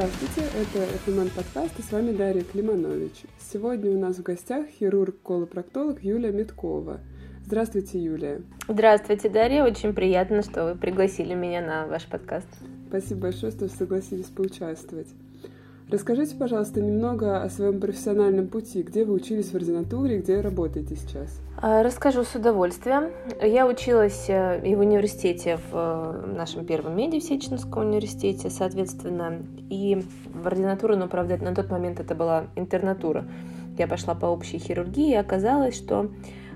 Здравствуйте, 0.00 0.50
это 0.58 1.10
FMN 1.10 1.30
подкаст, 1.36 1.78
и 1.78 1.82
с 1.82 1.92
вами 1.92 2.12
Дарья 2.12 2.42
Климанович. 2.42 3.24
Сегодня 3.52 3.90
у 3.90 3.98
нас 3.98 4.16
в 4.16 4.22
гостях 4.22 4.66
хирург-колопроктолог 4.66 6.02
Юлия 6.02 6.32
Миткова. 6.32 7.00
Здравствуйте, 7.44 8.02
Юлия. 8.02 8.40
Здравствуйте, 8.66 9.28
Дарья. 9.28 9.62
Очень 9.62 9.92
приятно, 9.92 10.40
что 10.40 10.64
вы 10.64 10.74
пригласили 10.74 11.34
меня 11.34 11.60
на 11.60 11.86
ваш 11.86 12.06
подкаст. 12.06 12.48
Спасибо 12.88 13.20
большое, 13.20 13.52
что 13.52 13.68
согласились 13.68 14.28
поучаствовать. 14.28 15.08
Расскажите, 15.90 16.36
пожалуйста, 16.36 16.80
немного 16.80 17.42
о 17.42 17.50
своем 17.50 17.80
профессиональном 17.80 18.46
пути. 18.46 18.84
Где 18.84 19.04
вы 19.04 19.14
учились 19.14 19.50
в 19.50 19.56
ординатуре, 19.56 20.18
где 20.18 20.40
работаете 20.40 20.94
сейчас? 20.94 21.40
А, 21.60 21.82
расскажу 21.82 22.22
с 22.22 22.32
удовольствием. 22.36 23.10
Я 23.42 23.66
училась 23.66 24.26
э, 24.28 24.60
и 24.64 24.76
в 24.76 24.80
университете, 24.80 25.56
в 25.56 25.72
э, 25.72 26.32
нашем 26.36 26.64
первом 26.64 26.96
меди 26.96 27.18
в 27.18 27.24
Сеченовском 27.24 27.88
университете, 27.88 28.50
соответственно, 28.50 29.42
и 29.68 30.04
в 30.32 30.46
ординатуру, 30.46 30.96
но, 30.96 31.08
правда, 31.08 31.38
на 31.38 31.56
тот 31.56 31.70
момент 31.70 31.98
это 31.98 32.14
была 32.14 32.44
интернатура. 32.54 33.26
Я 33.76 33.88
пошла 33.88 34.14
по 34.14 34.26
общей 34.26 34.58
хирургии, 34.58 35.10
и 35.10 35.16
оказалось, 35.16 35.76
что 35.76 36.08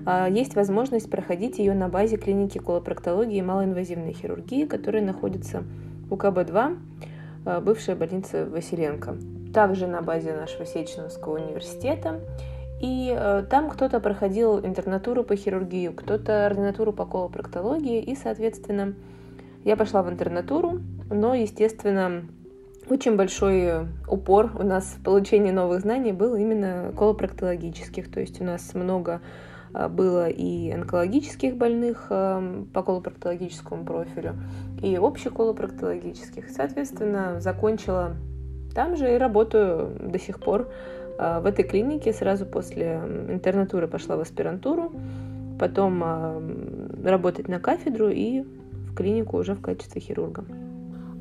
а, 0.05 0.29
есть 0.29 0.55
возможность 0.55 1.09
проходить 1.09 1.59
ее 1.59 1.73
на 1.73 1.89
базе 1.89 2.15
клиники 2.15 2.57
колопроктологии 2.57 3.39
и 3.39 3.41
малоинвазивной 3.41 4.13
хирургии, 4.13 4.65
которая 4.65 5.03
находится 5.03 5.63
у 6.09 6.15
КБ-2 6.15 6.77
Э, 7.01 7.11
бывшая 7.45 7.95
больница 7.95 8.45
Василенко. 8.45 9.17
Также 9.53 9.87
на 9.87 10.01
базе 10.01 10.35
нашего 10.35 10.65
Сеченовского 10.65 11.35
университета. 11.35 12.19
И 12.81 13.15
э, 13.17 13.43
там 13.49 13.69
кто-то 13.69 13.99
проходил 13.99 14.59
интернатуру 14.59 15.23
по 15.23 15.35
хирургии, 15.35 15.87
кто-то 15.87 16.45
ординатуру 16.45 16.91
по 16.91 17.05
колопроктологии, 17.05 18.01
и, 18.01 18.15
соответственно, 18.15 18.95
я 19.63 19.77
пошла 19.77 20.03
в 20.03 20.09
интернатуру, 20.09 20.81
но, 21.09 21.33
естественно, 21.33 22.25
очень 22.89 23.15
большой 23.15 23.87
упор 24.07 24.51
у 24.59 24.63
нас 24.63 24.95
в 24.99 25.03
получении 25.03 25.51
новых 25.51 25.81
знаний 25.81 26.11
был 26.11 26.35
именно 26.35 26.91
колопроктологических, 26.95 28.11
то 28.11 28.19
есть 28.19 28.41
у 28.41 28.43
нас 28.43 28.73
много 28.73 29.21
было 29.89 30.29
и 30.29 30.71
онкологических 30.71 31.57
больных 31.57 32.07
а, 32.09 32.63
по 32.73 32.81
колопроктологическому 32.81 33.85
профилю, 33.85 34.35
и 34.81 34.95
общеколопроктологических. 34.95 36.49
Соответственно, 36.49 37.41
закончила 37.41 38.15
там 38.73 38.95
же 38.95 39.13
и 39.13 39.17
работаю 39.17 39.95
до 39.99 40.17
сих 40.19 40.39
пор 40.39 40.69
а, 41.17 41.41
в 41.41 41.45
этой 41.45 41.63
клинике. 41.65 42.13
Сразу 42.13 42.45
после 42.45 43.01
интернатуры 43.29 43.87
пошла 43.87 44.15
в 44.15 44.21
аспирантуру, 44.21 44.93
потом 45.59 46.03
работать 47.03 47.47
на 47.47 47.59
кафедру 47.59 48.09
и 48.09 48.41
в 48.41 48.95
клинику 48.95 49.37
уже 49.37 49.55
в 49.55 49.61
качестве 49.61 50.01
хирурга. 50.01 50.45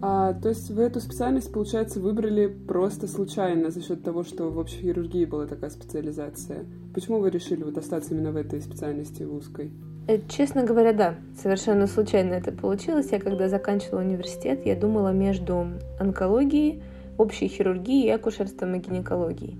А, 0.07 0.35
то 0.35 0.51
есть 0.51 0.71
вы 0.71 0.83
эту 0.83 1.01
специальность, 1.01 1.51
получается, 1.51 1.99
выбрали 1.99 2.47
просто 2.47 3.09
случайно 3.09 3.71
за 3.71 3.81
счет 3.81 4.03
того, 4.03 4.23
что 4.23 4.51
в 4.51 4.59
общей 4.59 4.83
хирургии 4.83 5.25
была 5.25 5.47
такая 5.47 5.71
специализация? 5.71 6.67
Почему 6.93 7.21
вы 7.21 7.31
решили 7.31 7.63
вот 7.63 7.79
остаться 7.79 8.13
именно 8.13 8.31
в 8.31 8.37
этой 8.37 8.61
специальности 8.61 9.23
в 9.23 9.35
узкой? 9.35 9.73
Э, 10.07 10.19
честно 10.29 10.63
говоря, 10.63 10.93
да, 10.93 11.15
совершенно 11.41 11.87
случайно 11.87 12.35
это 12.35 12.53
получилось. 12.53 13.13
Я 13.13 13.19
когда 13.19 13.49
заканчивала 13.49 14.01
университет, 14.01 14.67
я 14.67 14.77
думала 14.77 15.11
между 15.15 15.69
онкологией, 15.99 16.83
общей 17.17 17.49
хирургией 17.49 18.09
и 18.09 18.11
акушерством 18.11 18.75
и 18.75 18.81
гинекологией. 18.81 19.57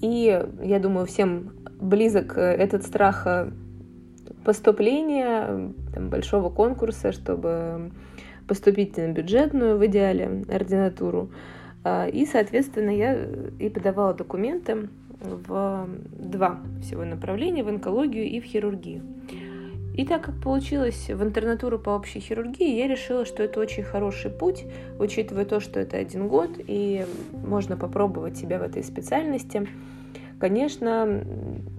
И 0.00 0.46
я 0.62 0.78
думаю, 0.78 1.04
всем 1.04 1.52
близок 1.78 2.38
э, 2.38 2.40
этот 2.40 2.86
страх 2.86 3.26
э, 3.26 3.50
поступления, 4.44 5.74
там, 5.92 6.08
большого 6.08 6.48
конкурса, 6.48 7.12
чтобы 7.12 7.92
поступить 8.52 8.98
на 8.98 9.08
бюджетную 9.08 9.78
в 9.78 9.86
идеале 9.86 10.44
ординатуру. 10.46 11.30
А, 11.84 12.06
и, 12.06 12.26
соответственно, 12.26 12.90
я 12.90 13.18
и 13.58 13.70
подавала 13.70 14.12
документы 14.12 14.90
в 15.20 15.88
два 16.18 16.60
всего 16.82 17.06
направления, 17.06 17.64
в 17.64 17.68
онкологию 17.68 18.26
и 18.28 18.40
в 18.40 18.44
хирургию. 18.44 19.00
И 19.96 20.04
так 20.04 20.24
как 20.24 20.34
получилось 20.42 21.08
в 21.08 21.22
интернатуру 21.22 21.78
по 21.78 21.90
общей 21.90 22.20
хирургии, 22.20 22.76
я 22.76 22.88
решила, 22.88 23.24
что 23.24 23.42
это 23.42 23.58
очень 23.58 23.84
хороший 23.84 24.30
путь, 24.30 24.66
учитывая 24.98 25.46
то, 25.46 25.58
что 25.58 25.80
это 25.80 25.96
один 25.96 26.28
год, 26.28 26.50
и 26.58 27.06
можно 27.32 27.78
попробовать 27.78 28.36
себя 28.36 28.58
в 28.58 28.62
этой 28.62 28.84
специальности. 28.84 29.66
Конечно, 30.42 31.22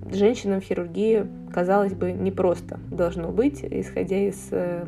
женщинам 0.09 0.61
в 0.61 0.63
хирургии, 0.63 1.27
казалось 1.53 1.93
бы, 1.93 2.13
непросто 2.13 2.79
должно 2.89 3.27
быть, 3.27 3.61
исходя 3.61 4.15
из 4.15 4.47
э, 4.51 4.85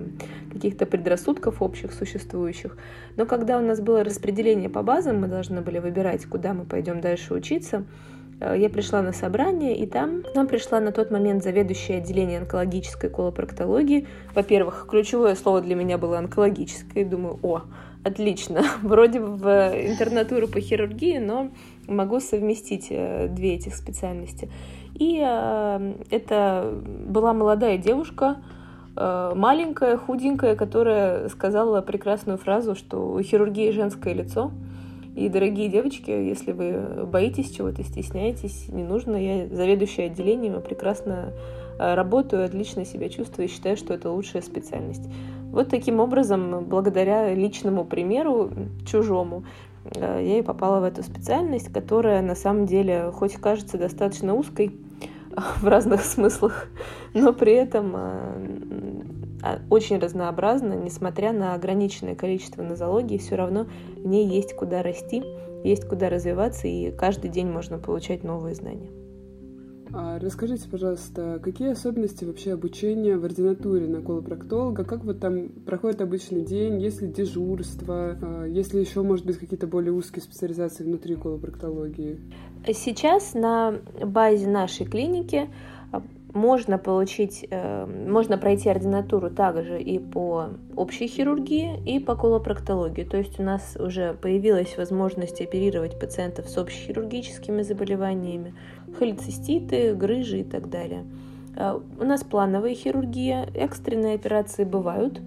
каких-то 0.54 0.86
предрассудков 0.86 1.62
общих 1.62 1.92
существующих. 1.92 2.78
Но 3.18 3.26
когда 3.26 3.58
у 3.58 3.62
нас 3.62 3.82
было 3.82 4.06
распределение 4.06 4.70
по 4.70 4.82
базам, 4.82 5.20
мы 5.20 5.28
должны 5.28 5.60
были 5.60 5.80
выбирать, 5.80 6.26
куда 6.26 6.54
мы 6.54 6.64
пойдем 6.64 7.02
дальше 7.02 7.34
учиться, 7.34 7.84
э, 8.40 8.56
я 8.58 8.70
пришла 8.70 9.02
на 9.02 9.12
собрание, 9.12 9.76
и 9.76 9.86
там 9.86 10.24
к 10.24 10.34
нам 10.34 10.48
пришла 10.48 10.80
на 10.80 10.94
тот 10.94 11.12
момент 11.12 11.44
заведующая 11.44 11.98
отделение 11.98 12.40
онкологической 12.40 13.10
колопроктологии. 13.10 14.08
Во-первых, 14.34 14.88
ключевое 14.90 15.36
слово 15.36 15.60
для 15.60 15.76
меня 15.76 15.98
было 15.98 16.18
онкологическое. 16.18 17.04
Думаю, 17.04 17.40
о, 17.44 17.64
отлично, 18.06 18.64
вроде 18.84 19.20
в 19.20 19.46
интернатуру 19.46 20.48
по 20.48 20.62
хирургии, 20.62 21.18
но 21.18 21.52
могу 21.88 22.20
совместить 22.20 22.88
э, 22.90 23.28
две 23.28 23.56
этих 23.56 23.76
специальности. 23.76 24.50
И 24.94 25.22
э, 25.26 25.94
это 26.10 26.74
была 27.08 27.34
молодая 27.34 27.78
девушка, 27.78 28.38
э, 28.96 29.34
маленькая, 29.36 29.98
худенькая, 29.98 30.56
которая 30.56 31.30
сказала 31.30 31.82
прекрасную 31.82 32.38
фразу, 32.38 32.76
что 32.76 33.14
у 33.14 33.22
хирургии 33.22 33.72
женское 33.72 34.14
лицо. 34.14 34.52
И, 35.16 35.30
дорогие 35.30 35.70
девочки, 35.70 36.12
если 36.12 36.52
вы 36.52 37.06
боитесь 37.06 37.50
чего-то, 37.52 37.84
стесняетесь, 37.84 38.68
не 38.68 38.84
нужно. 38.84 39.16
Я 39.16 39.48
заведующая 39.48 40.08
отделением, 40.08 40.62
прекрасно 40.62 41.32
работаю, 41.78 42.44
отлично 42.44 42.86
себя 42.86 43.08
чувствую 43.08 43.48
и 43.48 43.52
считаю, 43.52 43.78
что 43.78 43.94
это 43.94 44.12
лучшая 44.12 44.42
специальность. 44.42 45.04
Вот 45.52 45.70
таким 45.70 46.02
образом, 46.02 46.66
благодаря 46.66 47.34
личному 47.34 47.86
примеру, 47.86 48.52
чужому, 48.86 49.46
я 49.94 50.40
и 50.40 50.42
попала 50.42 50.80
в 50.80 50.84
эту 50.84 51.04
специальность, 51.04 51.72
которая 51.72 52.22
на 52.22 52.36
самом 52.36 52.66
деле, 52.66 53.12
хоть 53.14 53.36
кажется 53.36 53.78
достаточно 53.78 54.34
узкой 54.34 54.76
в 55.62 55.68
разных 55.68 56.02
смыслах, 56.06 56.68
но 57.14 57.34
при 57.34 57.54
этом 57.54 57.94
э, 57.96 59.06
а, 59.44 59.60
очень 59.70 60.00
разнообразна, 60.00 60.74
несмотря 60.74 61.32
на 61.32 61.54
ограниченное 61.54 62.16
количество 62.16 62.64
нозологии, 62.64 63.18
все 63.18 63.36
равно 63.36 63.68
в 63.96 64.08
ней 64.08 64.28
есть 64.28 64.56
куда 64.56 64.82
расти, 64.82 65.24
есть 65.64 65.88
куда 65.88 66.10
развиваться, 66.10 66.68
и 66.68 66.92
каждый 66.92 67.30
день 67.30 67.48
можно 67.48 67.78
получать 67.78 68.24
новые 68.24 68.56
знания. 68.56 69.05
А 69.98 70.20
расскажите, 70.20 70.68
пожалуйста, 70.68 71.40
какие 71.42 71.70
особенности 71.72 72.26
вообще 72.26 72.52
обучения 72.52 73.16
в 73.16 73.24
ординатуре 73.24 73.88
на 73.88 74.02
колопроктолога? 74.02 74.84
Как 74.84 75.06
вот 75.06 75.22
там 75.22 75.48
проходит 75.66 76.02
обычный 76.02 76.42
день? 76.42 76.82
Есть 76.82 77.02
ли 77.02 77.08
дежурство? 77.08 78.18
А, 78.22 78.44
есть 78.44 78.74
ли 78.74 78.82
еще, 78.82 79.04
может 79.04 79.26
быть, 79.26 79.38
какие-то 79.38 79.68
более 79.68 79.94
узкие 79.94 80.22
специализации 80.22 80.84
внутри 80.84 81.16
колопроктологии? 81.16 82.20
Сейчас 82.74 83.36
на 83.36 83.76
базе 84.04 84.50
нашей 84.50 84.86
клиники 84.86 85.50
а, 85.94 86.04
можно 86.36 86.78
получить, 86.78 87.48
э, 87.50 87.86
можно 87.86 88.38
пройти 88.38 88.68
ординатуру 88.68 89.30
также 89.30 89.82
и 89.82 89.98
по 89.98 90.50
общей 90.76 91.08
хирургии, 91.08 91.82
и 91.86 92.00
по 92.00 92.16
колопроктологии. 92.16 93.06
То 93.06 93.16
есть 93.16 93.40
у 93.40 93.44
нас 93.44 93.78
уже 93.80 94.14
появилась 94.22 94.78
возможность 94.78 95.40
оперировать 95.40 95.98
пациентов 95.98 96.50
с 96.50 96.58
общехирургическими 96.58 97.62
заболеваниями, 97.62 98.54
холециститы, 98.98 99.94
грыжи 99.94 100.40
и 100.40 100.44
так 100.44 100.70
далее. 100.70 101.06
А, 101.56 101.82
у 102.00 102.04
нас 102.04 102.24
плановая 102.24 102.74
хирургия, 102.74 103.48
экстренные 103.54 104.16
операции 104.16 104.64
бывают, 104.64 105.22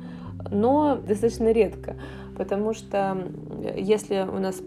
но 0.50 0.96
достаточно 0.96 1.52
редко, 1.52 1.96
потому 2.36 2.74
что 2.74 3.30
если 3.76 4.26
у 4.28 4.38
нас 4.38 4.60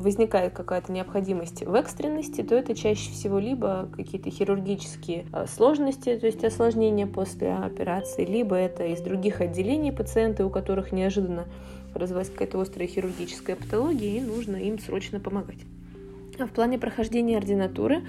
возникает 0.00 0.52
какая-то 0.52 0.92
необходимость 0.92 1.64
в 1.64 1.74
экстренности, 1.74 2.42
то 2.42 2.54
это 2.54 2.74
чаще 2.74 3.10
всего 3.10 3.38
либо 3.38 3.88
какие-то 3.94 4.30
хирургические 4.30 5.26
а, 5.32 5.46
сложности, 5.46 6.16
то 6.16 6.26
есть 6.26 6.42
осложнения 6.44 7.06
после 7.06 7.52
операции, 7.54 8.24
либо 8.24 8.56
это 8.56 8.86
из 8.86 9.00
других 9.00 9.40
отделений 9.40 9.92
пациенты, 9.92 10.44
у 10.44 10.50
которых 10.50 10.92
неожиданно 10.92 11.44
развилась 11.94 12.30
какая-то 12.30 12.60
острая 12.60 12.88
хирургическая 12.88 13.56
патология, 13.56 14.18
и 14.18 14.20
нужно 14.20 14.56
им 14.56 14.78
срочно 14.78 15.20
помогать. 15.20 15.58
А 16.38 16.46
в 16.46 16.52
плане 16.52 16.78
прохождения 16.78 17.36
ординатуры 17.36 18.02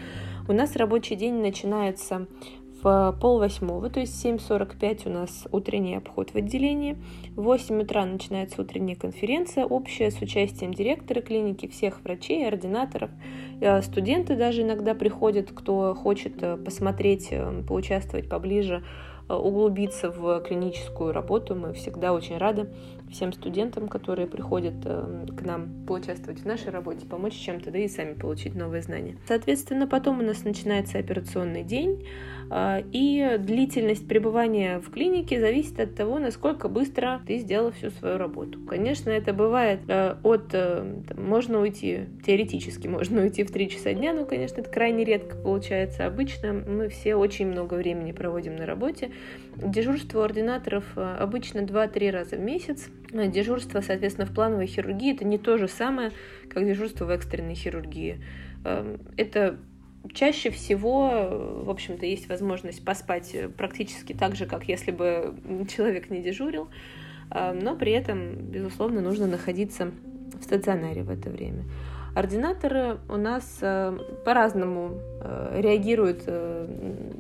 у 0.48 0.54
нас 0.54 0.76
рабочий 0.76 1.16
день 1.16 1.42
начинается 1.42 2.28
в 2.84 3.16
пол 3.22 3.40
восьмого, 3.40 3.90
то 3.90 4.00
есть 4.00 4.26
7.45 4.26 5.08
у 5.08 5.10
нас 5.12 5.48
утренний 5.52 5.96
обход 5.96 6.32
в 6.32 6.36
отделении. 6.36 6.98
В 7.36 7.44
8 7.44 7.82
утра 7.82 8.06
начинается 8.06 8.62
утренняя 8.62 8.96
конференция 8.96 9.66
общая 9.66 10.10
с 10.12 10.20
участием 10.22 10.74
директора 10.74 11.22
клиники, 11.22 11.68
всех 11.68 12.02
врачей, 12.04 12.48
ординаторов. 12.48 13.12
Э, 13.60 13.82
студенты 13.82 14.36
даже 14.36 14.64
иногда 14.64 14.96
приходят, 14.96 15.52
кто 15.54 15.94
хочет 15.94 16.42
э, 16.42 16.58
посмотреть, 16.58 17.28
э, 17.32 17.64
поучаствовать 17.68 18.28
поближе, 18.30 18.84
углубиться 19.30 20.10
в 20.10 20.42
клиническую 20.42 21.14
работу. 21.14 21.56
Мы 21.56 21.74
всегда 21.74 22.12
очень 22.12 22.38
рады 22.38 22.70
всем 23.12 23.34
студентам, 23.34 23.88
которые 23.88 24.28
приходят 24.28 24.76
э, 24.86 25.26
к 25.38 25.42
нам 25.42 25.86
поучаствовать 25.86 26.42
в 26.42 26.46
нашей 26.46 26.70
работе, 26.70 27.06
помочь 27.06 27.34
чем-то, 27.34 27.72
да 27.72 27.80
и 27.80 27.88
сами 27.88 28.14
получить 28.14 28.56
новые 28.56 28.82
знания. 28.82 29.18
Соответственно, 29.28 29.88
потом 29.88 30.20
у 30.20 30.24
нас 30.24 30.44
начинается 30.44 30.98
операционный 30.98 31.64
день, 31.64 32.08
и 32.54 33.38
длительность 33.40 34.08
пребывания 34.08 34.80
в 34.80 34.92
клинике 34.92 35.40
зависит 35.40 35.80
от 35.80 35.96
того, 35.96 36.20
насколько 36.20 36.68
быстро 36.68 37.22
ты 37.26 37.38
сделала 37.38 37.72
всю 37.72 37.92
свою 37.92 38.18
работу. 38.18 38.60
Конечно, 38.60 39.10
это 39.10 39.34
бывает 39.34 39.80
э, 39.88 40.16
от... 40.22 40.54
Можно 41.18 41.62
уйти, 41.62 42.08
теоретически 42.26 42.88
можно 42.88 43.22
уйти 43.22 43.44
в 43.44 43.52
3 43.52 43.70
часа 43.70 43.94
дня, 43.94 44.14
но, 44.14 44.26
конечно, 44.26 44.60
это 44.60 44.70
крайне 44.70 45.06
редко 45.06 45.38
получается. 45.38 46.06
Обычно 46.06 46.52
мы 46.52 46.90
все 46.90 47.16
очень 47.16 47.48
много 47.48 47.76
времени 47.76 48.12
проводим 48.12 48.58
на 48.58 48.66
работе. 48.66 49.12
Дежурство 49.56 50.26
ординаторов 50.26 50.84
обычно 50.96 51.60
2-3 51.60 52.12
раза 52.12 52.36
в 52.36 52.42
месяц. 52.42 52.90
Дежурство, 53.14 53.80
соответственно, 53.80 54.28
в 54.28 54.34
плановой 54.34 54.68
хирургии 54.68 55.14
это 55.14 55.24
не 55.24 55.38
то 55.38 55.58
же 55.58 55.70
самое, 55.70 56.12
как 56.50 56.66
дежурство 56.66 57.06
в 57.06 57.12
экстренной 57.12 57.56
хирургии. 57.56 58.22
Эм, 58.64 59.00
это 59.18 59.58
чаще 60.14 60.50
всего, 60.50 61.64
в 61.64 61.70
общем-то, 61.70 62.06
есть 62.06 62.28
возможность 62.30 62.84
поспать 62.84 63.36
практически 63.58 64.14
так 64.14 64.36
же, 64.36 64.46
как 64.46 64.68
если 64.68 64.92
бы 64.92 65.36
человек 65.70 66.10
не 66.10 66.22
дежурил, 66.22 66.70
эм, 67.32 67.60
но 67.60 67.76
при 67.76 67.92
этом, 67.92 68.36
безусловно, 68.36 69.02
нужно 69.02 69.28
находиться 69.28 69.92
в 70.40 70.44
стационаре 70.44 71.04
в 71.04 71.10
это 71.10 71.30
время. 71.30 71.64
Ординаторы 72.14 72.98
у 73.08 73.16
нас 73.16 73.60
э, 73.62 73.98
по-разному 74.26 75.00
э, 75.22 75.62
реагируют 75.62 76.24
э, 76.28 76.68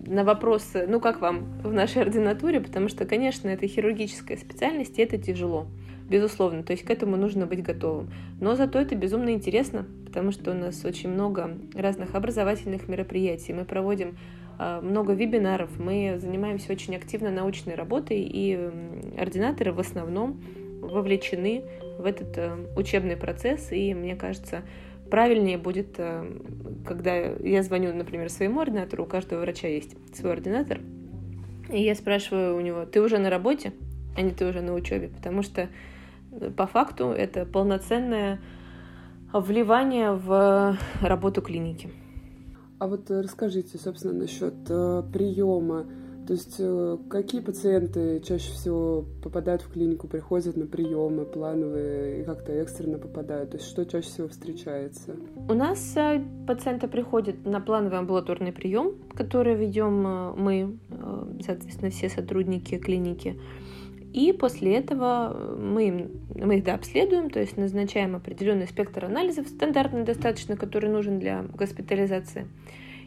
на 0.06 0.25
вопросы, 0.25 0.86
ну 0.86 1.00
как 1.00 1.22
вам 1.22 1.45
в 1.63 1.72
нашей 1.72 2.01
ординатуре, 2.01 2.60
потому 2.60 2.89
что, 2.89 3.06
конечно, 3.06 3.48
это 3.48 3.66
хирургическая 3.68 4.36
специальность, 4.36 5.00
и 5.00 5.01
это 5.01 5.18
тяжело, 5.18 5.68
безусловно, 6.11 6.61
то 6.63 6.73
есть 6.73 6.83
к 6.83 6.89
этому 6.89 7.15
нужно 7.15 7.47
быть 7.47 7.63
готовым. 7.63 8.11
Но 8.39 8.55
зато 8.55 8.79
это 8.79 8.95
безумно 8.95 9.29
интересно, 9.29 9.85
потому 10.05 10.31
что 10.31 10.51
у 10.51 10.53
нас 10.53 10.83
очень 10.85 11.09
много 11.09 11.57
разных 11.73 12.13
образовательных 12.13 12.87
мероприятий, 12.87 13.53
мы 13.53 13.65
проводим 13.65 14.17
много 14.83 15.13
вебинаров, 15.13 15.79
мы 15.79 16.17
занимаемся 16.19 16.71
очень 16.71 16.95
активно 16.95 17.31
научной 17.31 17.73
работой, 17.73 18.21
и 18.21 18.69
ординаторы 19.17 19.73
в 19.73 19.79
основном 19.79 20.39
вовлечены 20.81 21.63
в 21.97 22.05
этот 22.05 22.37
э, 22.37 22.55
учебный 22.75 23.15
процесс, 23.15 23.71
и 23.71 23.93
мне 23.93 24.15
кажется, 24.15 24.61
правильнее 25.09 25.57
будет, 25.57 25.95
э, 25.97 26.25
когда 26.85 27.15
я 27.15 27.63
звоню, 27.63 27.93
например, 27.93 28.29
своему 28.29 28.59
ординатору, 28.59 29.03
у 29.03 29.07
каждого 29.07 29.41
врача 29.41 29.67
есть 29.67 29.95
свой 30.15 30.33
ординатор, 30.33 30.79
и 31.69 31.81
я 31.81 31.95
спрашиваю 31.95 32.57
у 32.57 32.61
него, 32.61 32.85
ты 32.85 33.01
уже 33.01 33.19
на 33.19 33.29
работе, 33.29 33.73
а 34.17 34.21
не 34.21 34.31
ты 34.31 34.45
уже 34.45 34.61
на 34.61 34.73
учебе, 34.73 35.09
потому 35.09 35.43
что 35.43 35.69
по 36.56 36.68
факту 36.68 37.10
это 37.10 37.45
полноценное 37.45 38.39
вливание 39.33 40.13
в 40.13 40.78
работу 41.01 41.42
клиники. 41.42 41.89
А 42.80 42.88
вот 42.88 43.10
расскажите, 43.10 43.78
собственно, 43.78 44.13
насчет 44.13 44.56
приема 45.13 45.86
то 46.28 46.33
есть 46.33 46.56
э, 46.60 46.98
какие 47.10 47.42
пациенты 47.42 48.22
чаще 48.22 48.51
всего 48.54 49.06
попадают 49.24 49.63
в 49.63 49.72
клинику, 49.72 50.07
приходят 50.07 50.56
на 50.56 50.68
приемы 50.68 51.25
плановые 51.25 52.22
и 52.22 52.24
как-то 52.24 52.51
экстренно 52.54 53.00
попадают? 53.00 53.51
То 53.51 53.57
есть 53.57 53.68
что 53.68 53.86
чаще 53.86 54.07
всего 54.07 54.28
встречается? 54.28 55.16
У 55.50 55.54
нас 55.54 55.94
э, 55.98 56.24
пациенты 56.48 56.88
приходят 56.88 57.45
на 57.45 57.60
плановый 57.60 57.98
амбулаторный 57.98 58.51
прием, 58.51 58.94
который 59.13 59.56
ведем 59.56 60.06
э, 60.06 60.33
мы, 60.38 60.78
соответственно, 61.44 61.89
все 61.89 62.07
сотрудники 62.07 62.78
клиники. 62.78 63.39
И 64.13 64.33
после 64.33 64.75
этого 64.75 65.55
мы, 65.57 66.11
мы 66.35 66.57
их 66.57 66.63
да, 66.63 66.77
то 66.77 67.39
есть 67.39 67.57
назначаем 67.57 68.15
определенный 68.15 68.67
спектр 68.67 69.05
анализов, 69.05 69.47
стандартный 69.47 70.03
достаточно, 70.03 70.57
который 70.57 70.89
нужен 70.89 71.19
для 71.19 71.45
госпитализации. 71.53 72.47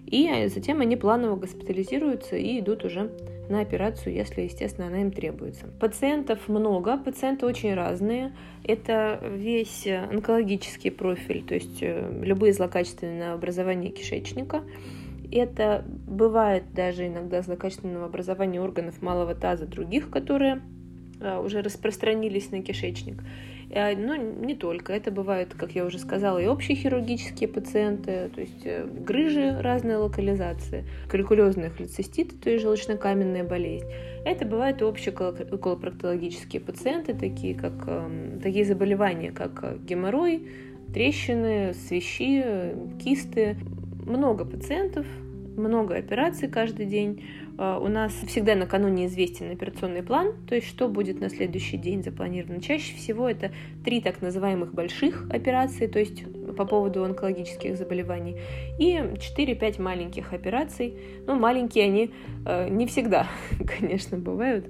И 0.07 0.49
затем 0.49 0.81
они 0.81 0.97
планово 0.97 1.37
госпитализируются 1.37 2.37
и 2.37 2.61
идут 2.61 2.85
уже 2.85 3.11
на 3.49 3.61
операцию, 3.61 4.15
если, 4.15 4.43
естественно, 4.43 4.87
она 4.87 5.03
им 5.03 5.11
требуется. 5.11 5.67
Пациентов 5.81 6.49
много, 6.49 6.97
пациенты 6.97 7.47
очень 7.47 7.75
разные. 7.75 8.33
Это 8.65 9.21
весь 9.23 9.87
онкологический 9.87 10.91
профиль, 10.91 11.45
то 11.45 11.55
есть 11.55 11.83
э, 11.83 12.21
любые 12.23 12.53
злокачественные 12.53 13.33
образования 13.33 13.91
кишечника. 13.91 14.63
Это 15.31 15.85
бывает 16.07 16.65
даже 16.73 17.07
иногда 17.07 17.43
злокачественного 17.43 18.07
образования 18.07 18.61
органов 18.61 19.03
малого 19.03 19.35
таза 19.35 19.67
других, 19.67 20.11
которые 20.11 20.57
э, 20.57 20.74
уже 21.41 21.63
распространились 21.63 22.51
на 22.51 22.63
кишечник. 22.63 23.23
Э, 23.71 23.97
но 23.97 24.17
не 24.17 24.55
только. 24.55 24.93
Это 24.93 25.11
бывают, 25.11 25.55
как 25.55 25.73
я 25.73 25.85
уже 25.85 25.99
сказала, 25.99 26.39
и 26.39 26.47
общие 26.47 26.77
хирургические 26.77 27.49
пациенты, 27.49 28.31
то 28.35 28.41
есть 28.41 28.65
э, 28.65 28.87
грыжи 28.87 29.57
разной 29.61 29.97
локализации, 29.97 30.85
калькулезная 31.09 31.71
холецистит, 31.71 32.41
то 32.41 32.51
есть 32.51 32.63
желчнокаменная 32.63 33.45
болезнь. 33.45 33.87
Это 34.25 34.47
бывают 34.47 34.81
и 34.81 34.85
общие 34.85 35.13
колопроктологические 35.13 36.61
пациенты, 36.61 37.15
такие, 37.15 37.55
как, 37.55 37.73
эм, 37.87 38.41
такие 38.41 38.65
заболевания, 38.65 39.33
как 39.33 39.85
геморрой, 39.85 40.49
трещины, 40.93 41.75
свищи, 41.75 42.45
кисты. 43.03 43.57
Много 44.07 44.45
пациентов, 44.45 45.07
много 45.57 45.97
операций 45.97 46.49
каждый 46.49 46.87
день. 46.87 47.25
А, 47.57 47.79
у 47.79 47.89
нас 47.89 48.13
всегда 48.27 48.55
накануне 48.55 49.07
известен 49.07 49.51
операционный 49.51 50.03
план, 50.03 50.33
то 50.49 50.55
есть 50.55 50.67
что 50.67 50.89
будет 50.89 51.21
на 51.21 51.29
следующий 51.29 51.77
день 51.77 52.03
запланировано. 52.03 52.61
Чаще 52.61 52.97
всего 52.97 53.29
это 53.29 53.53
три 53.85 54.01
так 54.01 54.23
называемых 54.23 54.75
больших 54.75 55.29
операции, 55.31 55.87
то 55.87 55.99
есть 55.99 56.25
по 56.57 56.65
поводу 56.65 57.05
онкологических 57.05 57.77
заболеваний, 57.77 58.37
и 58.79 58.97
4-5 58.97 59.81
маленьких 59.81 60.33
операций. 60.33 60.99
Ну, 61.27 61.37
маленькие 61.37 61.85
они 61.85 62.11
э, 62.45 62.69
не 62.69 62.87
всегда, 62.87 63.29
конечно, 63.79 64.19
бывают, 64.19 64.67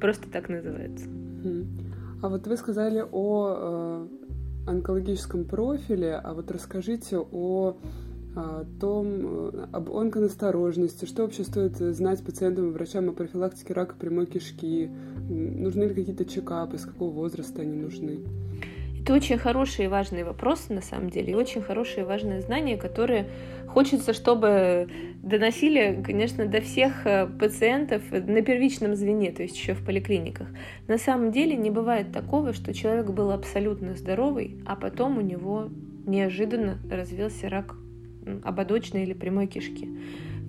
просто 0.00 0.28
так 0.30 0.48
называются. 0.48 1.06
А 2.22 2.28
вот 2.28 2.46
вы 2.46 2.56
сказали 2.56 3.04
о 3.12 4.06
э, 4.06 4.06
онкологическом 4.66 5.44
профиле, 5.44 6.14
а 6.14 6.32
вот 6.32 6.50
расскажите 6.50 7.18
о 7.18 7.76
о 8.36 8.64
том, 8.80 9.50
э, 9.52 9.66
об 9.72 9.90
онконасторожности, 9.90 11.04
что 11.04 11.22
вообще 11.22 11.44
стоит 11.44 11.76
знать 11.76 12.24
пациентам 12.24 12.68
и 12.68 12.72
врачам 12.72 13.08
о 13.08 13.12
профилактике 13.12 13.74
рака 13.74 13.94
прямой 13.94 14.26
кишки, 14.26 14.90
нужны 15.28 15.84
ли 15.84 15.94
какие-то 15.94 16.24
чекапы, 16.24 16.78
с 16.78 16.84
какого 16.84 17.10
возраста 17.10 17.62
они 17.62 17.76
нужны. 17.76 18.20
Это 19.04 19.12
очень 19.12 19.36
хорошие 19.36 19.84
и 19.84 19.88
важные 19.88 20.24
вопросы, 20.24 20.72
на 20.72 20.80
самом 20.80 21.10
деле, 21.10 21.32
и 21.32 21.36
очень 21.36 21.60
хорошие 21.60 22.04
и 22.04 22.06
важные 22.06 22.40
знания, 22.40 22.78
которые 22.78 23.28
хочется, 23.66 24.14
чтобы 24.14 24.88
доносили, 25.22 26.02
конечно, 26.02 26.46
до 26.46 26.62
всех 26.62 27.06
э, 27.06 27.26
пациентов 27.26 28.02
на 28.10 28.40
первичном 28.40 28.96
звене, 28.96 29.30
то 29.30 29.42
есть 29.42 29.58
еще 29.58 29.74
в 29.74 29.84
поликлиниках. 29.84 30.48
На 30.88 30.96
самом 30.96 31.32
деле 31.32 31.54
не 31.54 31.70
бывает 31.70 32.12
такого, 32.12 32.54
что 32.54 32.72
человек 32.72 33.10
был 33.10 33.30
абсолютно 33.30 33.94
здоровый, 33.94 34.56
а 34.64 34.74
потом 34.74 35.18
у 35.18 35.20
него 35.20 35.68
неожиданно 36.06 36.78
развился 36.90 37.50
рак 37.50 37.74
ободочной 38.42 39.02
или 39.02 39.12
прямой 39.12 39.46
кишки. 39.46 39.88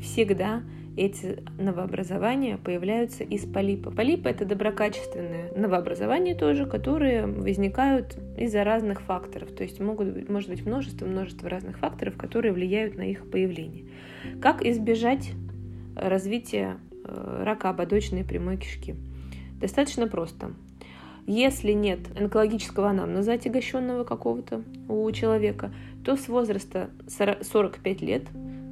Всегда 0.01 0.61
эти 0.97 1.43
новообразования 1.57 2.57
появляются 2.57 3.23
из 3.23 3.45
полипа. 3.45 3.91
Полипы— 3.91 4.29
это 4.31 4.45
доброкачественные 4.45 5.51
новообразования 5.55 6.35
тоже, 6.35 6.65
которые 6.65 7.25
возникают 7.25 8.17
из-за 8.37 8.63
разных 8.63 9.01
факторов. 9.01 9.51
То 9.51 9.63
есть 9.63 9.79
могут, 9.79 10.29
может 10.29 10.49
быть 10.49 10.65
множество-множество 10.65 11.49
разных 11.49 11.79
факторов, 11.79 12.15
которые 12.15 12.53
влияют 12.53 12.95
на 12.95 13.01
их 13.01 13.29
появление. 13.29 13.85
Как 14.41 14.65
избежать 14.65 15.31
развития 15.95 16.77
э, 17.03 17.43
рака 17.43 17.69
ободочной 17.69 18.23
прямой 18.23 18.57
кишки? 18.57 18.95
Достаточно 19.59 20.07
просто. 20.07 20.53
Если 21.27 21.71
нет 21.71 21.99
онкологического 22.15 22.89
анамнеза 22.89 23.33
отягощенного 23.33 24.03
какого-то 24.03 24.61
у 24.87 25.11
человека, 25.11 25.71
то 26.03 26.15
с 26.15 26.27
возраста 26.27 26.91
45 27.07 28.01
лет 28.01 28.23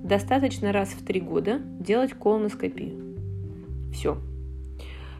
достаточно 0.04 0.72
раз 0.72 0.90
в 0.90 1.04
3 1.04 1.20
года 1.22 1.60
делать 1.80 2.14
колоноскопию. 2.14 3.16
Все. 3.92 4.18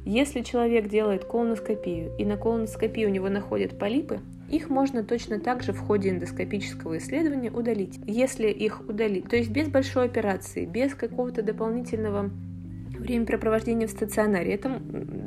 Если 0.06 0.42
человек 0.42 0.90
делает 0.90 1.26
колоноскопию 1.26 2.12
и 2.18 2.26
на 2.26 2.38
колоноскопии 2.38 3.06
у 3.06 3.10
него 3.10 3.30
находят 3.30 3.80
полипы, 3.80 4.20
их 4.50 4.70
можно 4.70 5.04
точно 5.04 5.40
так 5.40 5.64
же 5.64 5.74
в 5.74 5.80
ходе 5.80 6.10
эндоскопического 6.10 6.98
исследования 6.98 7.50
удалить. 7.50 8.00
Если 8.06 8.50
их 8.50 8.82
удалить, 8.88 9.30
то 9.30 9.38
есть 9.38 9.50
без 9.50 9.70
большой 9.70 10.06
операции, 10.06 10.66
без 10.66 10.94
какого-то 10.94 11.42
дополнительного 11.42 12.30
времяпрепровождения 13.04 13.88
в 13.88 13.92
стационаре. 13.92 14.54
Это 14.54 14.82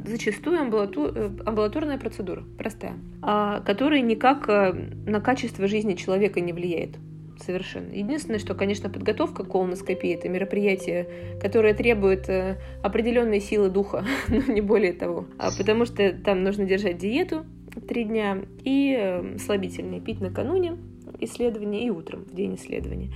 зачастую. 0.04 0.56
Э, 0.56 1.30
амбулаторная 1.44 1.98
процедура, 1.98 2.42
простая, 2.58 2.94
а, 3.22 3.60
которая 3.60 4.00
никак 4.00 4.48
э, 4.48 4.72
на 5.06 5.20
качество 5.20 5.66
жизни 5.66 5.94
человека 5.94 6.40
не 6.40 6.52
влияет. 6.52 6.96
Совершенно. 7.38 7.92
Единственное, 7.92 8.38
что, 8.38 8.54
конечно, 8.54 8.88
подготовка 8.88 9.44
к 9.44 9.50
колоноскопии– 9.50 10.10
это 10.14 10.28
мероприятие, 10.28 11.06
которое 11.40 11.74
требует 11.74 12.28
э, 12.28 12.58
определенной 12.82 13.40
силы 13.40 13.68
духа, 13.68 14.04
но 14.28 14.52
не 14.52 14.62
более 14.62 14.92
того. 14.92 15.26
А 15.38 15.50
потому 15.56 15.84
что 15.84 16.12
там 16.12 16.42
нужно 16.42 16.64
держать 16.64 16.98
диету, 16.98 17.44
три 17.86 18.04
дня, 18.04 18.38
и 18.64 19.36
слабительные 19.38 20.00
пить 20.00 20.20
накануне 20.20 20.78
исследования 21.20 21.86
и 21.86 21.90
утром 21.90 22.24
в 22.24 22.34
день 22.34 22.54
исследования. 22.56 23.10